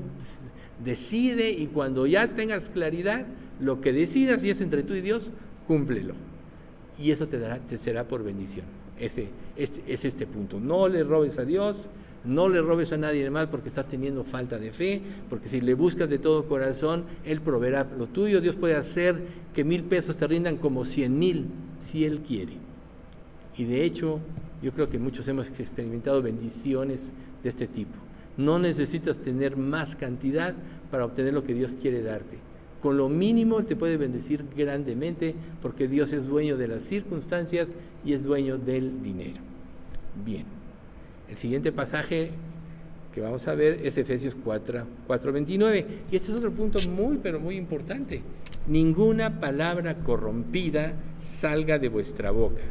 [0.84, 3.26] decide y cuando ya tengas claridad,
[3.60, 5.32] lo que decidas y es entre tú y Dios,
[5.66, 6.14] cúmplelo.
[6.98, 8.77] Y eso te será por bendición.
[9.00, 10.58] Ese, es este punto.
[10.60, 11.88] No le robes a Dios,
[12.24, 15.74] no le robes a nadie más porque estás teniendo falta de fe, porque si le
[15.74, 18.40] buscas de todo corazón, Él proveerá lo tuyo.
[18.40, 19.22] Dios puede hacer
[19.54, 21.46] que mil pesos te rindan como cien mil,
[21.80, 22.54] si Él quiere.
[23.56, 24.20] Y de hecho,
[24.62, 27.94] yo creo que muchos hemos experimentado bendiciones de este tipo.
[28.36, 30.54] No necesitas tener más cantidad
[30.90, 32.38] para obtener lo que Dios quiere darte.
[32.80, 37.74] Con lo mínimo te puede bendecir grandemente porque Dios es dueño de las circunstancias
[38.04, 39.40] y es dueño del dinero.
[40.24, 40.44] Bien,
[41.28, 42.30] el siguiente pasaje
[43.12, 45.84] que vamos a ver es Efesios 4, 4.29.
[46.10, 48.22] Y este es otro punto muy, pero muy importante.
[48.66, 52.62] Ninguna palabra corrompida salga de vuestra boca,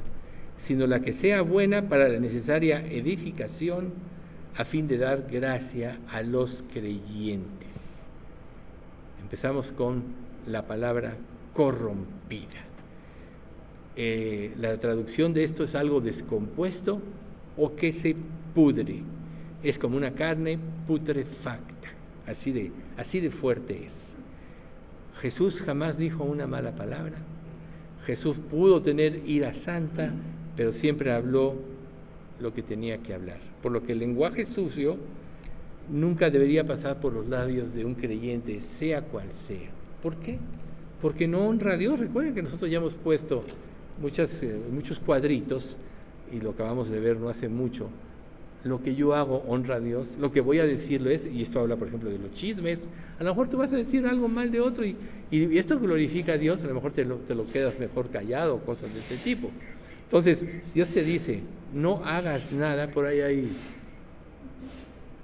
[0.55, 3.93] sino la que sea buena para la necesaria edificación
[4.55, 7.96] a fin de dar gracia a los creyentes.
[9.27, 10.03] Empezamos con
[10.47, 11.17] la palabra
[11.53, 12.63] corrompida.
[13.97, 17.01] Eh, la traducción de esto es algo descompuesto
[17.57, 18.15] o que se
[18.55, 19.01] pudre.
[19.63, 20.57] Es como una carne
[20.87, 21.89] putrefacta.
[22.25, 24.13] Así de, así de fuerte es.
[25.19, 27.17] Jesús jamás dijo una mala palabra.
[28.05, 30.13] Jesús pudo tener ira santa,
[30.55, 31.55] pero siempre habló
[32.39, 33.39] lo que tenía que hablar.
[33.61, 34.95] Por lo que el lenguaje sucio
[35.89, 39.69] nunca debería pasar por los labios de un creyente, sea cual sea.
[40.01, 40.39] ¿Por qué?
[41.01, 41.99] Porque no honra a Dios.
[41.99, 43.43] Recuerden que nosotros ya hemos puesto
[44.01, 45.77] muchas, eh, muchos cuadritos,
[46.31, 47.89] y lo acabamos de ver no hace mucho.
[48.63, 50.17] Lo que yo hago honra a Dios.
[50.19, 52.89] Lo que voy a decirlo es, y esto habla, por ejemplo, de los chismes.
[53.19, 54.97] A lo mejor tú vas a decir algo mal de otro y,
[55.31, 56.63] y esto glorifica a Dios.
[56.63, 59.51] A lo mejor te lo, te lo quedas mejor callado, cosas de este tipo.
[60.03, 61.41] Entonces, Dios te dice,
[61.73, 63.51] no hagas nada, por ahí hay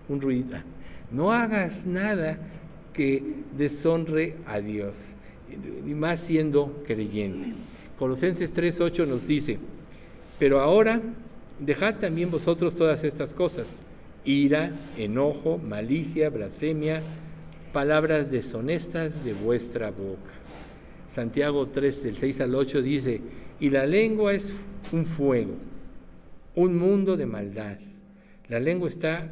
[0.10, 0.58] un ruido.
[1.12, 2.38] No hagas nada
[2.94, 3.24] que
[3.56, 5.14] deshonre a Dios,
[5.86, 7.54] y más siendo creyente.
[7.98, 9.60] Colosenses 3:8 nos dice,
[10.40, 11.02] pero ahora
[11.60, 13.80] dejad también vosotros todas estas cosas,
[14.26, 17.02] ira, enojo, malicia, blasfemia,
[17.72, 20.32] palabras deshonestas de vuestra boca.
[21.10, 23.22] Santiago 3, del 6 al 8, dice,
[23.60, 24.54] y la lengua es
[24.92, 25.54] un fuego,
[26.56, 27.78] un mundo de maldad.
[28.50, 29.32] La lengua está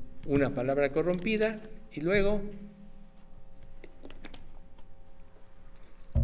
[0.25, 1.61] una palabra corrompida
[1.91, 2.41] y luego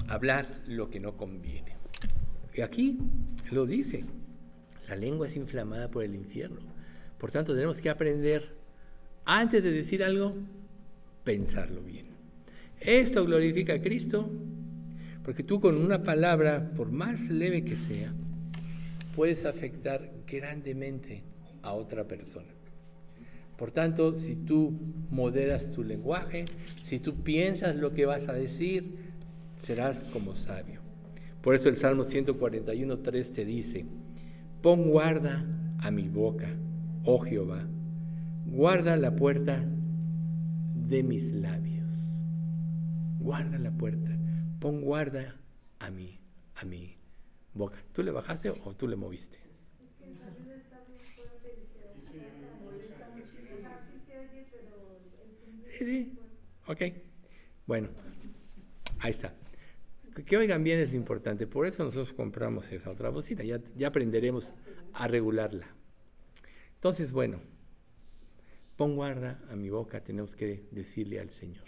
[0.07, 1.75] hablar lo que no conviene.
[2.53, 2.97] Y aquí
[3.51, 4.03] lo dice,
[4.87, 6.59] la lengua es inflamada por el infierno.
[7.17, 8.49] Por tanto, tenemos que aprender,
[9.25, 10.35] antes de decir algo,
[11.23, 12.07] pensarlo bien.
[12.79, 14.29] Esto glorifica a Cristo,
[15.23, 18.13] porque tú con una palabra, por más leve que sea,
[19.15, 21.23] puedes afectar grandemente
[21.63, 22.56] a otra persona.
[23.57, 24.79] Por tanto, si tú
[25.09, 26.45] moderas tu lenguaje,
[26.83, 29.15] si tú piensas lo que vas a decir,
[29.55, 30.81] serás como sabio.
[31.41, 33.85] Por eso el Salmo 141.3 te dice,
[34.61, 35.45] pon guarda
[35.79, 36.49] a mi boca,
[37.03, 37.67] oh Jehová,
[38.45, 39.65] guarda la puerta
[40.75, 42.23] de mis labios.
[43.19, 44.17] Guarda la puerta,
[44.59, 45.35] pon guarda
[45.79, 46.19] a mí,
[46.55, 46.97] a mi
[47.53, 47.83] boca.
[47.91, 49.46] ¿Tú le bajaste o tú le moviste?
[56.67, 56.81] Ok.
[57.65, 57.89] Bueno,
[58.99, 59.33] ahí está.
[60.25, 61.47] Que oigan bien es lo importante.
[61.47, 63.43] Por eso nosotros compramos esa otra bocina.
[63.43, 64.53] Ya, ya aprenderemos
[64.93, 65.67] a regularla.
[66.75, 67.39] Entonces, bueno,
[68.75, 71.65] pon guarda a mi boca, tenemos que decirle al Señor.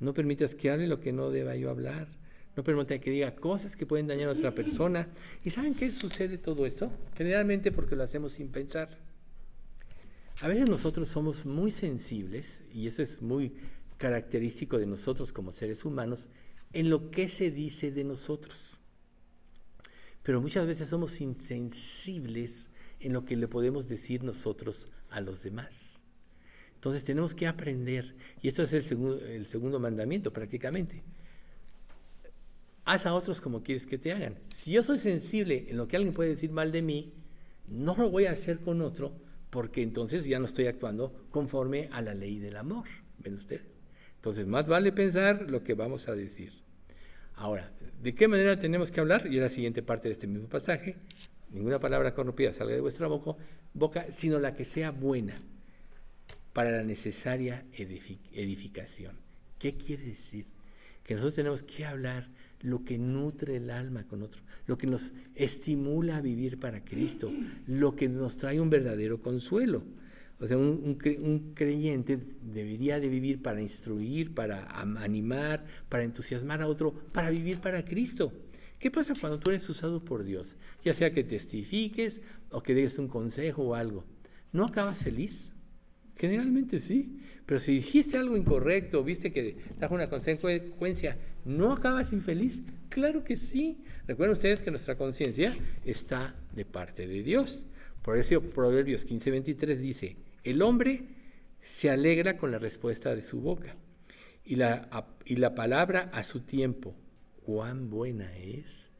[0.00, 2.08] No permitas que hable lo que no deba yo hablar.
[2.56, 5.08] No permitas que diga cosas que pueden dañar a otra persona.
[5.44, 6.90] ¿Y saben qué sucede todo esto?
[7.16, 9.07] Generalmente porque lo hacemos sin pensar.
[10.40, 13.54] A veces nosotros somos muy sensibles, y eso es muy
[13.96, 16.28] característico de nosotros como seres humanos,
[16.72, 18.78] en lo que se dice de nosotros.
[20.22, 22.68] Pero muchas veces somos insensibles
[23.00, 26.02] en lo que le podemos decir nosotros a los demás.
[26.74, 28.84] Entonces tenemos que aprender, y esto es el,
[29.46, 31.02] segundo, mandamiento prácticamente.
[32.84, 34.38] Haz a otros como quieres que te hagan.
[34.54, 37.12] Si yo soy sensible en lo que alguien puede decir mal de mí,
[37.66, 42.02] no lo voy a hacer con otro porque entonces ya no estoy actuando conforme a
[42.02, 42.86] la ley del amor.
[43.18, 43.62] ¿Ven ustedes?
[44.16, 46.52] Entonces, más vale pensar lo que vamos a decir.
[47.36, 47.70] Ahora,
[48.02, 49.26] ¿de qué manera tenemos que hablar?
[49.30, 50.96] Y es la siguiente parte de este mismo pasaje.
[51.50, 53.40] Ninguna palabra corrompida salga de vuestra boca,
[53.74, 55.40] boca sino la que sea buena
[56.52, 59.16] para la necesaria edificación.
[59.58, 60.46] ¿Qué quiere decir?
[61.04, 62.28] Que nosotros tenemos que hablar
[62.60, 67.30] lo que nutre el alma con otro, lo que nos estimula a vivir para Cristo,
[67.66, 69.84] lo que nos trae un verdadero consuelo.
[70.40, 70.94] O sea, un,
[71.54, 77.84] creyente debería de vivir para instruir, para animar, para entusiasmar a otro, para vivir para
[77.84, 78.32] Cristo.
[78.78, 80.56] ¿Qué pasa cuando tú eres usado por Dios?
[80.84, 84.04] Ya sea que testifiques o que des un consejo o algo.
[84.52, 85.52] ¿No acabas feliz?
[86.16, 87.17] Generalmente sí,
[87.48, 92.60] pero si dijiste algo incorrecto, viste que trajo una consecuencia, ¿no acabas infeliz?
[92.90, 93.78] Claro que sí.
[94.06, 97.64] Recuerden ustedes que nuestra conciencia está de parte de Dios.
[98.02, 101.04] Por eso Proverbios 15:23 dice, el hombre
[101.62, 103.76] se alegra con la respuesta de su boca
[104.44, 106.94] y la, y la palabra a su tiempo.
[107.46, 108.90] ¿Cuán buena es?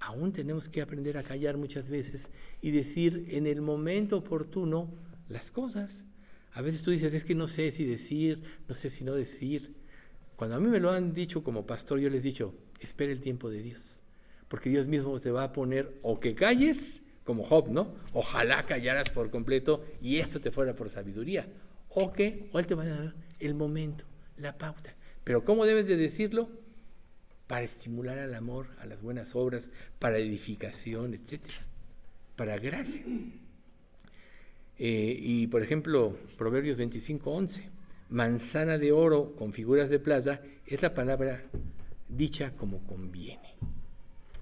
[0.00, 4.92] Aún tenemos que aprender a callar muchas veces y decir en el momento oportuno
[5.30, 6.04] las cosas.
[6.52, 9.74] A veces tú dices, es que no sé si decir, no sé si no decir.
[10.36, 13.20] Cuando a mí me lo han dicho como pastor, yo les he dicho, espera el
[13.20, 14.02] tiempo de Dios.
[14.48, 17.94] Porque Dios mismo te va a poner o que calles, como Job, ¿no?
[18.12, 21.46] Ojalá callaras por completo y esto te fuera por sabiduría.
[21.90, 24.04] O que, o Él te va a dar el momento,
[24.36, 24.94] la pauta.
[25.22, 26.50] Pero ¿cómo debes de decirlo?
[27.46, 31.40] Para estimular al amor, a las buenas obras, para edificación, etc.
[32.34, 33.04] Para gracia.
[34.82, 37.68] Eh, y por ejemplo, Proverbios 25, 11,
[38.08, 41.42] manzana de oro con figuras de plata es la palabra
[42.08, 43.56] dicha como conviene.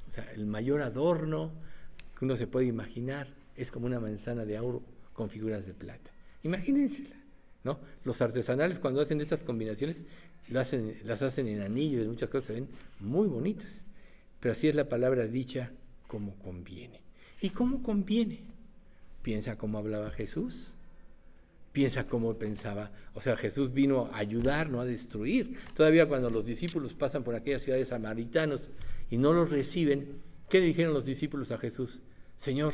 [0.07, 1.51] O sea, el mayor adorno
[2.17, 3.27] que uno se puede imaginar
[3.57, 4.81] es como una manzana de oro
[5.13, 6.13] con figuras de plata.
[6.45, 7.17] Imagínensela,
[7.65, 7.81] ¿no?
[8.05, 10.05] Los artesanales cuando hacen estas combinaciones
[10.51, 12.69] lo hacen, las hacen en anillos, muchas cosas se ven
[13.01, 13.87] muy bonitas.
[14.39, 15.73] Pero así es la palabra dicha
[16.07, 17.01] como conviene.
[17.41, 18.43] ¿Y cómo conviene?
[19.29, 20.79] Piensa cómo hablaba Jesús.
[21.73, 22.93] piensa como pensaba.
[23.13, 25.59] O sea, Jesús vino a ayudar, no a destruir.
[25.75, 28.71] Todavía cuando los discípulos pasan por aquellas ciudades samaritanos
[29.11, 32.01] y no los reciben, ¿qué dijeron los discípulos a Jesús?
[32.37, 32.73] Señor,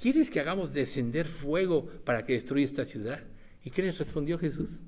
[0.00, 3.18] ¿quieres que hagamos descender fuego para que destruya esta ciudad?
[3.64, 4.82] ¿Y qué les respondió Jesús?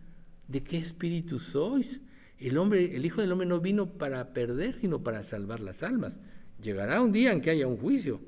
[0.46, 2.02] ¿De qué espíritu sois?
[2.38, 6.20] El hombre, el Hijo del Hombre no vino para perder, sino para salvar las almas.
[6.62, 8.20] Llegará un día en que haya un juicio,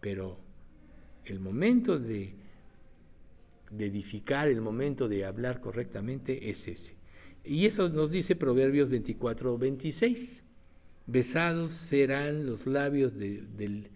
[0.00, 0.49] pero
[1.24, 2.34] el momento de,
[3.78, 6.94] edificar, el momento de hablar correctamente es ese.
[7.44, 10.42] Y eso nos dice Proverbios 24, 26.
[11.06, 13.90] Besados serán los labios del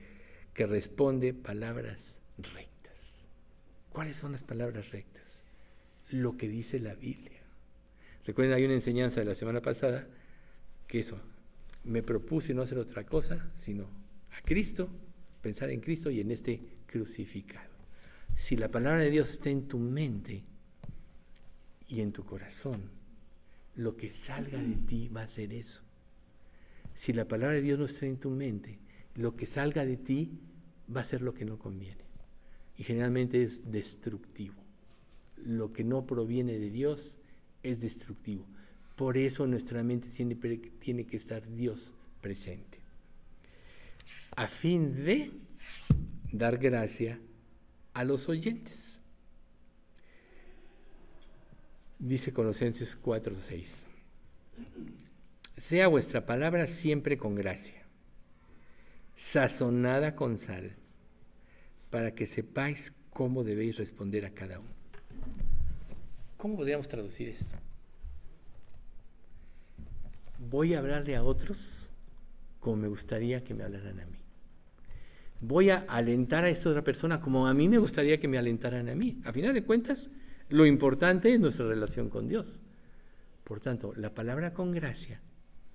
[0.55, 3.29] que responde palabras rectas.
[3.93, 5.43] ¿Cuáles son las palabras rectas?
[6.11, 7.43] Lo que dice la Biblia.
[8.25, 10.07] Recuerden, hay una enseñanza de la semana pasada
[10.87, 11.20] que eso,
[11.85, 13.85] me propuse no hacer otra cosa, sino
[14.31, 14.89] a Cristo,
[15.43, 16.61] pensar en Cristo y en este
[16.95, 17.74] crucificado.
[18.36, 20.45] Si la palabra de Dios está en tu mente
[21.88, 22.88] y en tu corazón,
[23.74, 25.82] lo que salga de ti va a ser eso.
[26.95, 28.78] Si la palabra de Dios no está en tu mente,
[29.16, 30.38] lo que salga de ti
[30.95, 32.05] va a ser lo que no conviene.
[32.78, 34.62] Y generalmente es destructivo.
[35.36, 37.18] Lo que no proviene de Dios
[37.64, 38.47] es destructivo.
[38.95, 40.36] Por eso nuestra mente tiene,
[40.78, 42.78] tiene que estar Dios presente.
[44.36, 45.32] A fin de
[46.35, 47.20] dar gracia
[47.93, 48.99] a los oyentes.
[51.99, 53.85] Dice Colosenses 4:6.
[55.57, 57.87] Sea vuestra palabra siempre con gracia,
[59.14, 60.74] sazonada con sal,
[61.91, 64.74] para que sepáis cómo debéis responder a cada uno.
[66.37, 67.57] ¿Cómo podríamos traducir esto?
[70.51, 71.91] Voy a hablarle a otros
[72.59, 74.14] como me gustaría que me hablaran a mí.
[75.47, 78.88] Voy a alentar a esa otra persona como a mí me gustaría que me alentaran
[78.88, 79.20] a mí.
[79.24, 80.11] A final de cuentas,
[80.49, 82.62] lo importante es nuestra relación con Dios.
[83.45, 85.20] Por tanto, la palabra con gracia,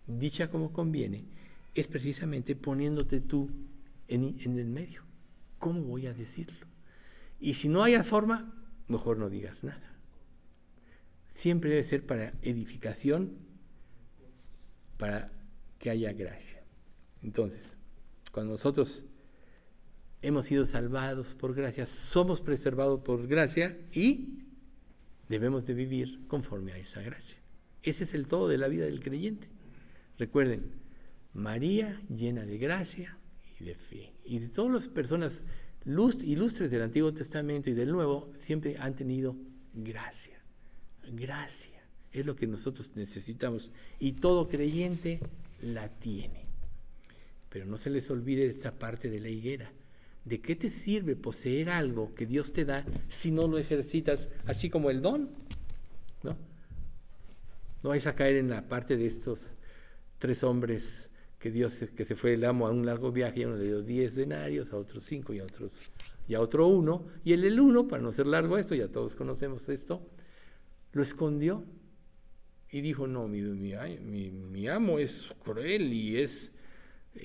[0.07, 1.25] dicha como conviene,
[1.75, 3.49] es precisamente poniéndote tú
[4.07, 5.03] en, en el medio.
[5.59, 6.67] ¿Cómo voy a decirlo?
[7.39, 8.53] Y si no hay forma,
[8.87, 9.89] mejor no digas nada
[11.29, 13.37] siempre debe ser para edificación,
[14.97, 15.31] para
[15.77, 16.61] que haya gracia.
[17.23, 17.77] Entonces,
[18.31, 19.05] cuando nosotros
[20.21, 24.39] hemos sido salvados por gracia, somos preservados por gracia y
[25.27, 27.39] debemos de vivir conforme a esa gracia.
[27.83, 29.47] Ese es el todo de la vida del creyente.
[30.17, 30.71] Recuerden,
[31.33, 33.17] María llena de gracia
[33.59, 34.13] y de fe.
[34.25, 35.43] Y de todas las personas
[35.85, 39.35] ilustres del Antiguo Testamento y del Nuevo, siempre han tenido
[39.73, 40.39] gracia
[41.13, 41.79] gracia.
[42.11, 43.71] Es lo que nosotros necesitamos.
[43.99, 45.19] Y todo creyente
[45.61, 46.45] la tiene.
[47.49, 49.71] Pero no se les olvide esta parte de la higuera.
[50.25, 54.69] ¿De qué te sirve poseer algo que Dios te da si no lo ejercitas así
[54.69, 55.29] como el don?
[56.23, 56.37] ¿No?
[57.81, 59.55] No vais a caer en la parte de estos
[60.17, 61.09] tres hombres
[61.39, 63.81] que Dios que se fue el amo a un largo viaje y uno le dio
[63.81, 65.89] diez denarios, a otros cinco y a otros
[66.29, 69.15] y a otro uno, y el el uno, para no ser largo esto, ya todos
[69.15, 70.07] conocemos esto,
[70.91, 71.65] lo escondió
[72.69, 76.51] y dijo, no, mi, mi, amo es cruel y es,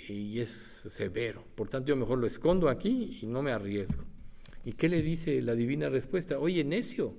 [0.08, 4.04] y es severo, por tanto yo mejor lo escondo aquí y no me arriesgo.
[4.64, 6.38] ¿Y qué le dice la divina respuesta?
[6.38, 7.14] Oye, necio,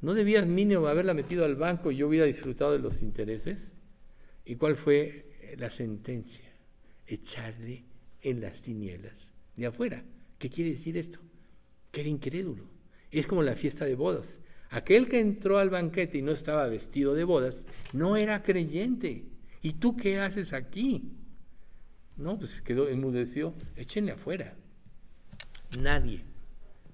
[0.00, 3.76] ¿no debías mínimo haberla metido al banco y yo hubiera disfrutado de los intereses?
[4.44, 6.52] ¿Y cuál fue la sentencia?
[7.06, 7.84] Echarle
[8.22, 10.04] en las tinieblas de afuera.
[10.38, 11.20] ¿Qué quiere decir esto?
[11.90, 12.64] Que era incrédulo.
[13.10, 14.40] Es como la fiesta de bodas.
[14.70, 19.24] Aquel que entró al banquete y no estaba vestido de bodas, no era creyente.
[19.62, 21.12] ¿Y tú qué haces aquí?
[22.16, 23.54] No, pues quedó, enmudeció.
[23.76, 24.56] Échenle afuera.
[25.78, 26.22] Nadie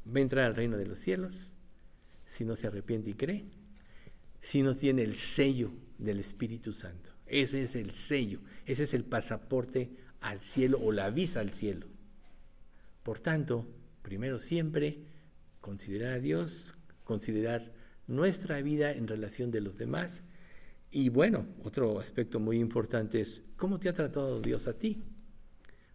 [0.06, 1.54] va a entrar al reino de los cielos
[2.24, 3.44] si no se arrepiente y cree,
[4.40, 7.10] si no tiene el sello del Espíritu Santo.
[7.26, 11.86] Ese es el sello, ese es el pasaporte al cielo o la visa al cielo.
[13.02, 13.66] Por tanto,
[14.02, 15.00] primero siempre
[15.60, 17.72] considerar a Dios, considerar
[18.06, 20.22] nuestra vida en relación de los demás.
[20.90, 25.02] Y bueno, otro aspecto muy importante es cómo te ha tratado Dios a ti.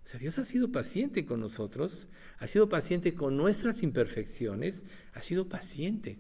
[0.07, 2.07] O sea, Dios ha sido paciente con nosotros,
[2.39, 6.17] ha sido paciente con nuestras imperfecciones, ha sido paciente.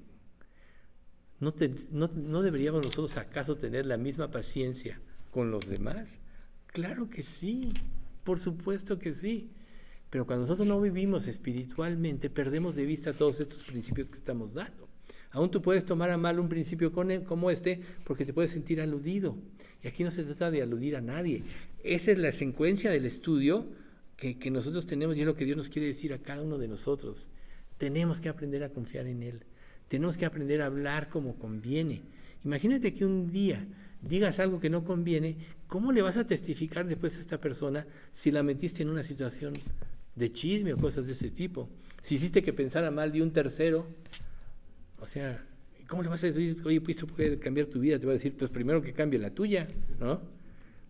[1.39, 1.53] ¿No,
[1.89, 4.99] ¿No, deberíamos nosotros acaso tener la misma paciencia
[5.31, 6.19] con los demás?
[6.65, 7.71] Claro que sí,
[8.25, 9.51] por supuesto que sí.
[10.09, 14.86] Pero cuando nosotros no vivimos espiritualmente, perdemos de vista todos estos principios que estamos dando.
[15.31, 19.37] Aún tú puedes tomar a mal un principio como este porque te puedes sentir aludido.
[19.83, 21.43] Y aquí no se trata de aludir a nadie.
[21.83, 23.67] Esa es la secuencia del estudio
[24.17, 26.67] que, nosotros tenemos y es lo que Dios nos quiere decir a cada uno de
[26.67, 27.29] nosotros.
[27.77, 29.43] Tenemos que aprender a confiar en Él.
[29.87, 32.01] Tenemos que aprender a hablar como conviene.
[32.43, 33.67] Imagínate que un día
[34.01, 38.31] digas algo que no conviene, ¿cómo le vas a testificar después a esta persona si
[38.31, 39.53] la metiste en una situación
[40.15, 41.69] de chisme o cosas de ese tipo?
[42.01, 43.85] Si hiciste que pensara mal de un tercero,
[44.99, 45.43] o sea,
[45.87, 47.99] ¿cómo le vas a decir, oye, pues esto puede cambiar tu vida?
[47.99, 49.67] Te va a decir, pues primero que cambie la tuya,
[49.99, 50.21] ¿no?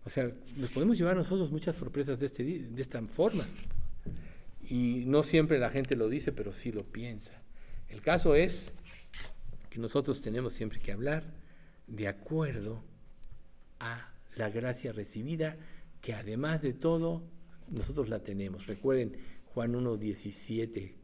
[0.04, 3.44] O sea, nos podemos llevar nosotros muchas sorpresas de, este, de esta forma.
[4.68, 7.42] Y no siempre la gente lo dice, pero sí lo piensa.
[7.88, 8.66] El caso es
[9.70, 11.24] que nosotros tenemos siempre que hablar
[11.86, 12.82] de acuerdo
[13.80, 15.56] a la gracia recibida,
[16.00, 17.22] que además de todo,
[17.70, 18.66] nosotros la tenemos.
[18.66, 20.94] Recuerden Juan 1, 17,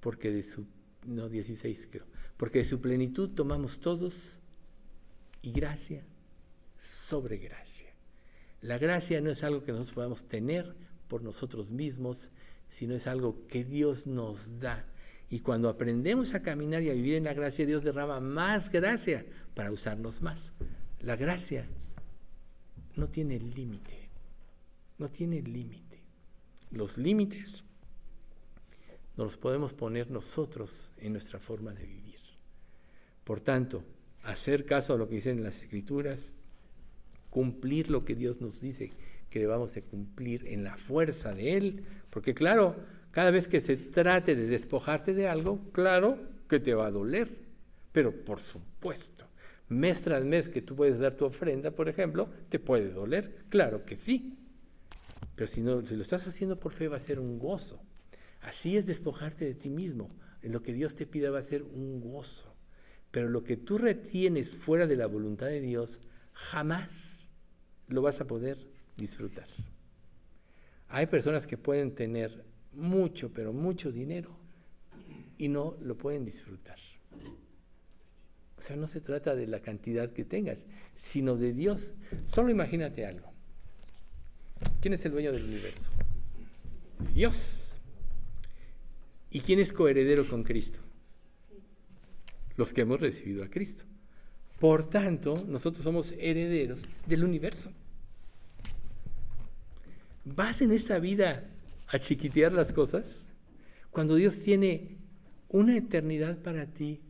[0.00, 0.66] porque de su,
[1.06, 2.06] no 16 creo,
[2.42, 4.40] porque de su plenitud tomamos todos
[5.42, 6.02] y gracia
[6.76, 7.94] sobre gracia.
[8.62, 10.74] La gracia no es algo que nosotros podamos tener
[11.06, 12.32] por nosotros mismos,
[12.68, 14.84] sino es algo que Dios nos da.
[15.30, 19.24] Y cuando aprendemos a caminar y a vivir en la gracia, Dios derrama más gracia
[19.54, 20.52] para usarnos más.
[20.98, 21.68] La gracia
[22.96, 24.08] no tiene límite,
[24.98, 26.00] no tiene límite.
[26.72, 27.62] Los límites
[29.16, 32.01] nos los podemos poner nosotros en nuestra forma de vivir.
[33.24, 33.84] Por tanto,
[34.22, 36.32] hacer caso a lo que dicen las escrituras,
[37.30, 38.92] cumplir lo que Dios nos dice
[39.30, 42.76] que debamos de cumplir en la fuerza de Él, porque claro,
[43.10, 46.18] cada vez que se trate de despojarte de algo, claro
[46.48, 47.30] que te va a doler,
[47.92, 49.26] pero por supuesto,
[49.68, 53.86] mes tras mes que tú puedes dar tu ofrenda, por ejemplo, te puede doler, claro
[53.86, 54.38] que sí,
[55.34, 57.80] pero si, no, si lo estás haciendo por fe va a ser un gozo.
[58.42, 60.10] Así es despojarte de ti mismo.
[60.42, 62.51] En lo que Dios te pida va a ser un gozo.
[63.12, 66.00] Pero lo que tú retienes fuera de la voluntad de Dios,
[66.32, 67.28] jamás
[67.86, 69.46] lo vas a poder disfrutar.
[70.88, 74.36] Hay personas que pueden tener mucho, pero mucho dinero
[75.38, 76.78] y no lo pueden disfrutar.
[78.56, 81.94] O sea, no se trata de la cantidad que tengas, sino de Dios.
[82.26, 83.32] Solo imagínate algo.
[84.80, 85.90] ¿Quién es el dueño del universo?
[87.14, 87.76] Dios.
[89.30, 90.80] ¿Y quién es coheredero con Cristo?
[92.56, 93.84] Los que hemos recibido a Cristo.
[94.58, 97.72] Por tanto, nosotros somos herederos del universo.
[100.24, 101.44] ¿Vas en esta vida
[101.88, 103.26] a chiquitear las cosas?
[103.90, 104.98] Cuando Dios tiene
[105.48, 107.00] una eternidad para ti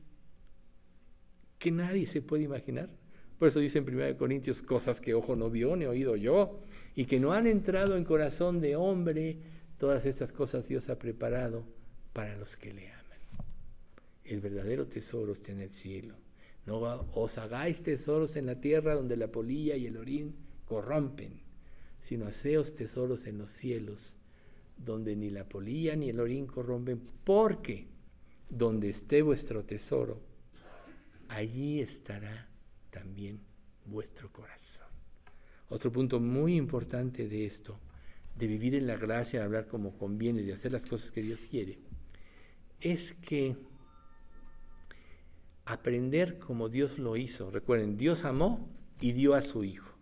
[1.58, 2.90] que nadie se puede imaginar.
[3.38, 6.58] Por eso dice en 1 Corintios cosas que ojo no vio ni oído yo
[6.96, 9.38] y que no han entrado en corazón de hombre.
[9.78, 11.64] Todas estas cosas Dios ha preparado
[12.12, 13.01] para los que le aman.
[14.24, 16.16] El verdadero tesoro está en el cielo.
[16.64, 16.80] No
[17.14, 21.40] os hagáis tesoros en la tierra donde la polilla y el orín corrompen,
[22.00, 24.18] sino haceos tesoros en los cielos
[24.76, 27.86] donde ni la polilla ni el orín corrompen, porque
[28.48, 30.20] donde esté vuestro tesoro,
[31.28, 32.48] allí estará
[32.90, 33.40] también
[33.86, 34.88] vuestro corazón.
[35.68, 37.78] Otro punto muy importante de esto,
[38.36, 41.40] de vivir en la gracia, de hablar como conviene, de hacer las cosas que Dios
[41.50, 41.78] quiere,
[42.80, 43.56] es que
[45.72, 47.50] aprender como Dios lo hizo.
[47.50, 48.68] Recuerden, Dios amó
[49.00, 49.92] y dio a su Hijo.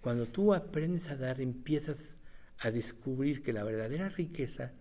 [0.00, 2.16] Cuando tú aprendes a dar, empiezas
[2.58, 4.72] a descubrir que la verdadera riqueza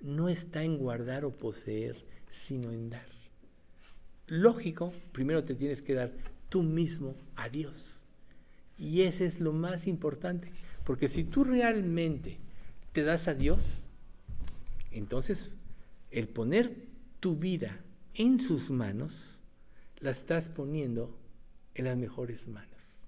[0.00, 3.06] no está en guardar o poseer, sino en dar.
[4.28, 6.12] Lógico, primero te tienes que dar
[6.48, 8.06] tú mismo a Dios.
[8.76, 10.50] Y ese es lo más importante,
[10.84, 12.38] porque si tú realmente
[12.92, 13.88] te das a Dios,
[14.90, 15.52] entonces
[16.10, 16.88] el poner
[17.20, 17.84] tu vida
[18.14, 19.43] en sus manos,
[20.04, 21.18] la estás poniendo
[21.74, 23.00] en las mejores manos.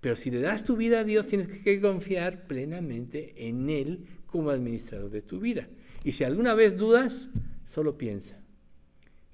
[0.00, 4.50] Pero si le das tu vida a Dios, tienes que confiar plenamente en Él como
[4.50, 5.68] administrador de tu vida.
[6.04, 7.28] Y si alguna vez dudas,
[7.64, 8.40] solo piensa,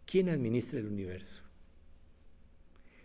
[0.07, 1.43] ¿quién administra el universo?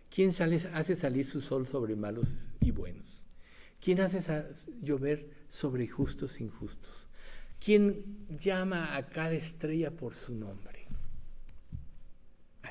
[0.10, 0.30] ¿Quién
[0.74, 3.26] hace salir su sol sobre malos y buenos?
[3.82, 4.22] ¿Quién hace
[4.82, 7.10] llover sobre justos e injustos?
[7.60, 10.71] ¿Quién llama a cada estrella por su nombre?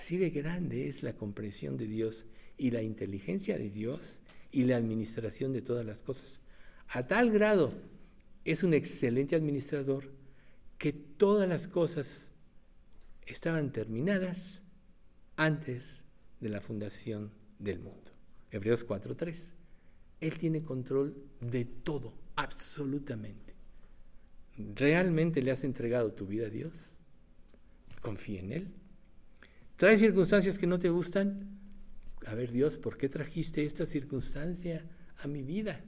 [0.01, 2.25] Así de grande es la comprensión de Dios
[2.57, 6.41] y la inteligencia de Dios y la administración de todas las cosas.
[6.89, 7.71] A tal grado
[8.47, 10.11] es un excelente administrador
[10.79, 12.31] que todas las cosas
[13.27, 14.63] estaban terminadas
[15.37, 16.03] antes
[16.41, 18.11] de la fundación del mundo.
[18.51, 19.53] Hebreos 4:3.
[20.23, 23.53] Él tiene control de todo, absolutamente.
[24.57, 26.97] ¿Realmente le has entregado tu vida a Dios?
[28.01, 28.80] Confía en Él.
[29.81, 31.59] ¿Trae circunstancias que no te gustan?
[32.27, 34.85] a ver Dios, ¿por qué trajiste esta circunstancia
[35.17, 35.81] a mi vida?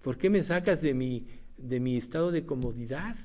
[0.00, 1.26] ¿Por qué me sacas de mi,
[1.58, 3.18] de mi estado de comodidad?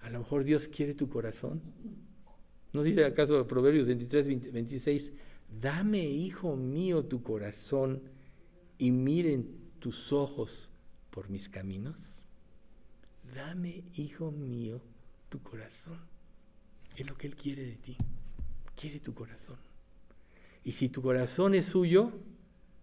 [0.00, 1.60] A lo mejor Dios quiere tu corazón.
[2.72, 5.12] ¿No dice acaso Proverbios 23, 26,
[5.60, 8.00] dame, hijo mío, tu corazón
[8.78, 10.70] y miren tus ojos
[11.10, 12.22] por mis caminos?
[13.34, 14.80] Dame, hijo mío,
[15.30, 15.98] tu corazón.
[16.94, 17.96] Es lo que Él quiere de ti.
[18.76, 19.58] Quiere tu corazón.
[20.64, 22.12] Y si tu corazón es suyo,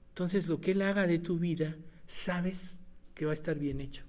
[0.10, 2.80] entonces lo que Él haga de tu vida, sabes
[3.16, 4.04] que va a estar bien hecho.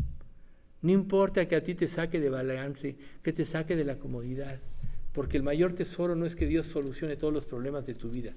[0.82, 4.60] No importa que a ti te saque de balance, que te saque de la comodidad,
[5.12, 8.34] porque el mayor tesoro no es que Dios solucione todos los problemas de tu vida.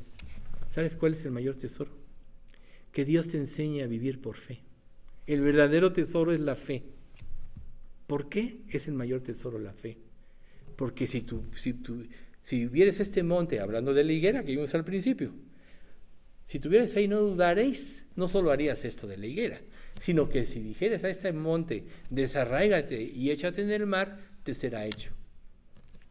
[0.69, 1.91] ¿Sabes cuál es el mayor tesoro?
[2.91, 4.61] Que Dios te enseñe a vivir por fe.
[5.25, 6.83] El verdadero tesoro es la fe.
[8.07, 9.97] ¿Por qué es el mayor tesoro la fe?
[10.75, 12.03] Porque si tú, si tú,
[12.43, 15.33] si vieres este monte, hablando de la higuera que vimos al principio,
[16.43, 19.61] si tuvieras fe y no dudaréis, no solo harías esto de la higuera,
[19.97, 24.85] sino que si dijeras a este monte, desarraigate y échate en el mar, te será
[24.85, 25.13] hecho.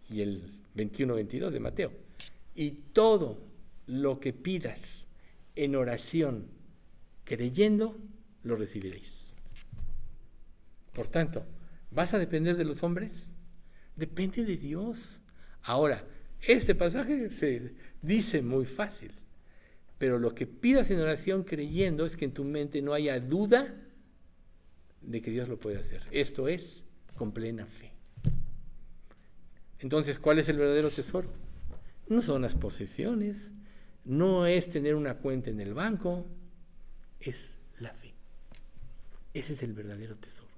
[0.08, 1.92] Y el 21-22 de Mateo.
[2.54, 3.38] Y todo
[3.86, 5.06] lo que pidas
[5.54, 6.48] en oración,
[7.24, 7.98] creyendo,
[8.42, 9.34] lo recibiréis.
[10.94, 11.44] Por tanto,
[11.90, 13.32] ¿vas a depender de los hombres?
[13.96, 15.20] Depende de Dios.
[15.60, 16.06] Ahora,
[16.42, 19.12] este pasaje se dice muy fácil,
[19.98, 23.74] pero lo que pidas en oración creyendo es que en tu mente no haya duda
[25.00, 26.02] de que Dios lo puede hacer.
[26.10, 27.92] Esto es con plena fe.
[29.78, 31.28] Entonces, ¿cuál es el verdadero tesoro?
[32.08, 33.52] No son las posesiones,
[34.04, 36.26] no es tener una cuenta en el banco,
[37.20, 38.12] es la fe.
[39.34, 40.50] Ese es el verdadero tesoro,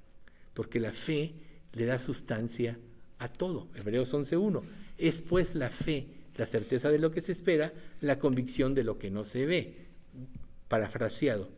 [0.53, 1.35] porque la fe
[1.73, 2.79] le da sustancia
[3.19, 3.69] a todo.
[3.75, 4.63] Hebreos 11.1.
[4.99, 6.07] Es pues la fe,
[6.37, 9.87] la certeza de lo que se espera, la convicción de lo que no se ve.
[10.69, 11.51] Parafraseado.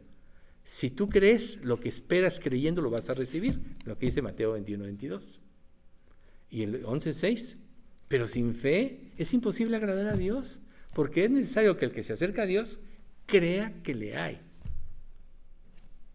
[0.64, 3.60] Si tú crees lo que esperas creyendo, lo vas a recibir.
[3.84, 5.38] Lo que dice Mateo 21.22.
[6.50, 7.56] Y el 11.6.
[8.08, 10.60] Pero sin fe es imposible agradar a Dios,
[10.94, 12.78] porque es necesario que el que se acerca a Dios
[13.26, 14.40] crea que le hay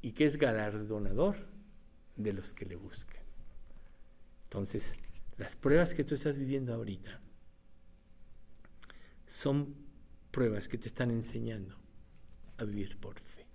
[0.02, 1.36] y que es galardonador
[2.16, 3.22] de los que le buscan.
[4.44, 4.96] Entonces,
[5.42, 7.20] las pruebas que tú estás viviendo ahorita
[9.26, 9.74] son
[10.30, 11.76] pruebas que te están enseñando
[12.58, 13.48] a vivir por fe.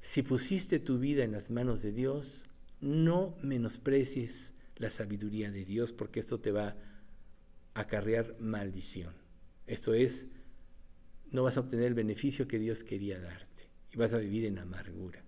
[0.00, 2.42] Si pusiste tu vida en las manos de Dios,
[2.80, 6.76] no menosprecies la sabiduría de Dios porque esto te va
[7.74, 9.14] a acarrear maldición.
[9.68, 10.30] Esto es,
[11.30, 14.58] no vas a obtener el beneficio que Dios quería darte y vas a vivir en
[14.58, 15.22] amargura.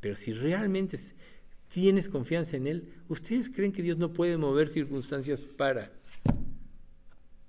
[0.00, 0.98] Pero si realmente
[1.68, 5.92] tienes confianza en Él, ¿ustedes creen que Dios no puede mover circunstancias para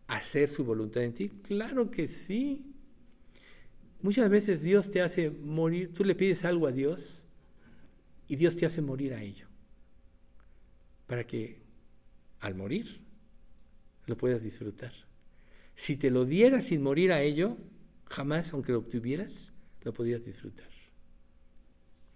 [0.07, 1.29] hacer su voluntad en ti?
[1.29, 2.73] Claro que sí.
[4.01, 7.25] Muchas veces Dios te hace morir, tú le pides algo a Dios
[8.27, 9.47] y Dios te hace morir a ello,
[11.07, 11.61] para que
[12.39, 13.01] al morir
[14.05, 14.93] lo puedas disfrutar.
[15.75, 17.57] Si te lo dieras sin morir a ello,
[18.05, 19.51] jamás, aunque lo obtuvieras,
[19.83, 20.76] lo podrías disfrutar.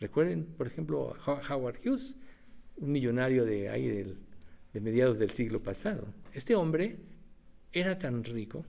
[0.01, 2.17] Recuerden, por ejemplo, Howard Hughes,
[2.77, 3.87] un millonario de ahí
[4.73, 6.07] de mediados del siglo pasado.
[6.33, 6.97] Este hombre
[7.71, 8.65] era tan rico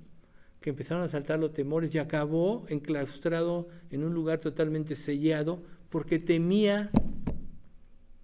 [0.60, 6.18] que empezaron a saltar los temores y acabó enclaustrado en un lugar totalmente sellado porque
[6.18, 6.90] temía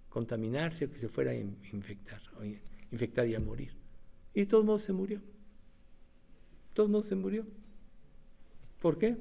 [0.09, 2.43] contaminarse o que se fuera a infectar, o
[2.91, 3.73] infectar y a morir.
[4.35, 5.17] Y de todos modos se murió.
[5.17, 5.25] De
[6.75, 7.43] todos modos se murió.
[8.79, 9.17] ¿Por qué?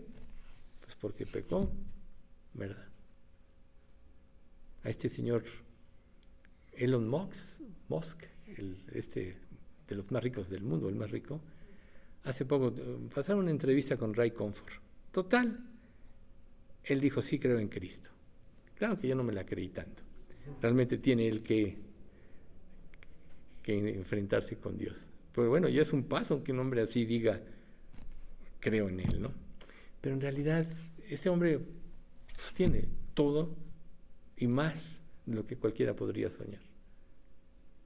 [0.82, 1.72] Pues porque pecó,
[2.52, 2.87] ¿verdad?
[4.88, 5.44] A este señor
[6.72, 8.24] Elon Musk,
[8.56, 9.36] el, este
[9.86, 11.40] de los más ricos del mundo, el más rico,
[12.24, 12.74] hace poco
[13.14, 14.72] pasaron una entrevista con Ray Comfort.
[15.12, 15.60] Total,
[16.84, 18.08] él dijo, sí creo en Cristo.
[18.76, 20.02] Claro que yo no me la creí tanto.
[20.62, 21.76] Realmente tiene él que,
[23.62, 25.10] que enfrentarse con Dios.
[25.34, 27.42] Pero bueno, ya es un paso que un hombre así diga,
[28.60, 29.32] creo en él, ¿no?
[30.00, 30.66] Pero en realidad,
[31.10, 31.60] ese hombre
[32.34, 33.67] pues, tiene todo
[34.38, 36.62] y más de lo que cualquiera podría soñar.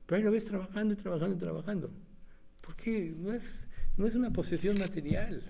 [0.07, 1.91] Pero ahí lo ves trabajando y trabajando y trabajando.
[2.61, 3.67] Porque no es,
[3.97, 5.43] no es una posesión material,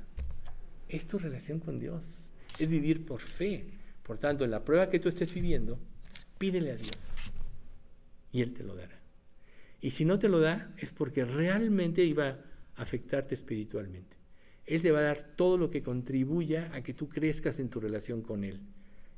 [0.89, 3.67] es tu relación con Dios, es vivir por fe.
[4.03, 5.79] Por tanto, en la prueba que tú estés viviendo,
[6.39, 7.33] pídele a Dios
[8.33, 8.99] y Él te lo dará.
[9.81, 12.29] Y si no te lo da, es porque realmente iba
[12.77, 14.17] a afectarte espiritualmente.
[14.65, 17.81] Él te va a dar todo lo que contribuya a que tú crezcas en tu
[17.81, 18.61] relación con Él.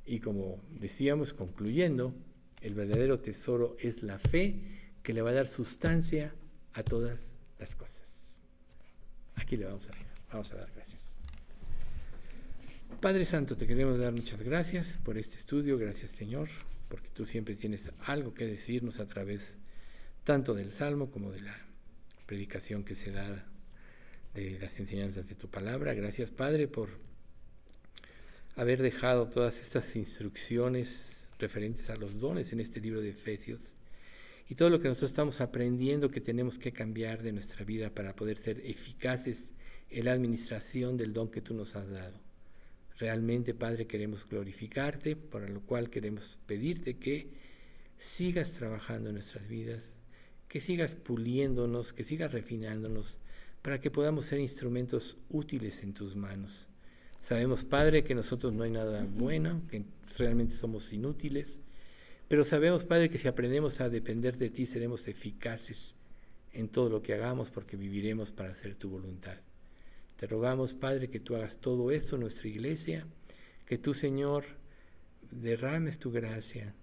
[0.07, 2.15] Y como decíamos, concluyendo,
[2.61, 4.61] el verdadero tesoro es la fe
[5.03, 6.35] que le va a dar sustancia
[6.73, 8.45] a todas las cosas.
[9.37, 9.93] Aquí le vamos a,
[10.31, 11.17] vamos a dar gracias.
[13.01, 16.49] Padre Santo, te queremos dar muchas gracias por este estudio, gracias Señor,
[16.89, 19.59] porque tú siempre tienes algo que decirnos a través
[20.25, 21.55] tanto del Salmo como de la
[22.27, 23.47] predicación que se da
[24.33, 25.93] de las enseñanzas de tu palabra.
[25.95, 26.89] Gracias, Padre, por
[28.57, 33.75] haber dejado todas estas instrucciones referentes a los dones en este libro de Efesios
[34.49, 38.15] y todo lo que nosotros estamos aprendiendo que tenemos que cambiar de nuestra vida para
[38.15, 39.53] poder ser eficaces
[39.91, 42.19] en la administración del don que tú nos has dado.
[42.99, 47.29] Realmente, Padre, queremos glorificarte, por lo cual queremos pedirte que
[47.99, 49.97] sigas trabajando en nuestras vidas,
[50.49, 53.19] que sigas puliéndonos, que sigas refinándonos,
[53.63, 56.69] para que podamos ser instrumentos útiles en tus manos.
[57.25, 59.83] Sabemos, Padre, que nosotros no hay nada bueno, que
[60.19, 61.59] realmente somos inútiles,
[62.29, 65.95] pero sabemos, Padre, que si aprendemos a depender de ti, seremos eficaces
[66.53, 69.39] en todo lo que hagamos, porque viviremos para hacer tu voluntad.
[70.19, 73.07] Te rogamos, Padre, que tú hagas todo esto en nuestra iglesia,
[73.65, 74.45] que tú, Señor,
[75.31, 76.75] derrames tu gracia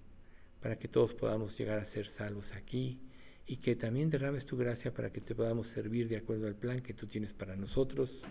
[0.60, 2.98] para que todos podamos llegar a ser salvos aquí
[3.46, 6.82] y que también derrames tu gracia para que te podamos servir de acuerdo al plan
[6.82, 8.24] que tú tienes para nosotros.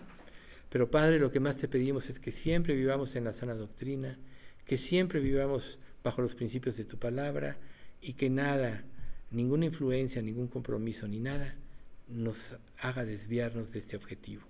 [0.71, 4.17] Pero Padre, lo que más te pedimos es que siempre vivamos en la sana doctrina,
[4.65, 7.57] que siempre vivamos bajo los principios de tu palabra
[8.01, 8.83] y que nada,
[9.29, 11.53] ninguna influencia, ningún compromiso ni nada
[12.07, 14.41] nos haga desviarnos de este objetivo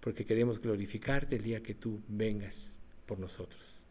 [0.00, 2.70] porque queremos glorificarte el día que tú vengas
[3.06, 3.84] por nosotros.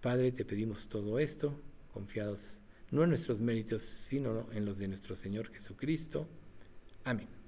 [0.00, 1.60] Padre, te pedimos todo esto,
[1.92, 2.58] confiados
[2.90, 6.26] no en nuestros méritos, sino en los de nuestro Señor Jesucristo.
[7.04, 7.39] Amén.